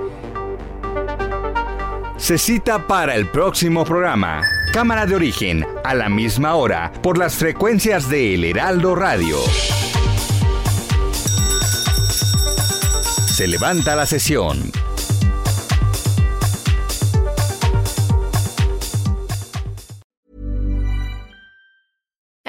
[2.18, 4.42] Se cita para el próximo programa.
[4.72, 9.38] Cámara de Origen, a la misma hora, por las frecuencias de El Heraldo Radio.
[13.26, 14.72] Se levanta la sesión.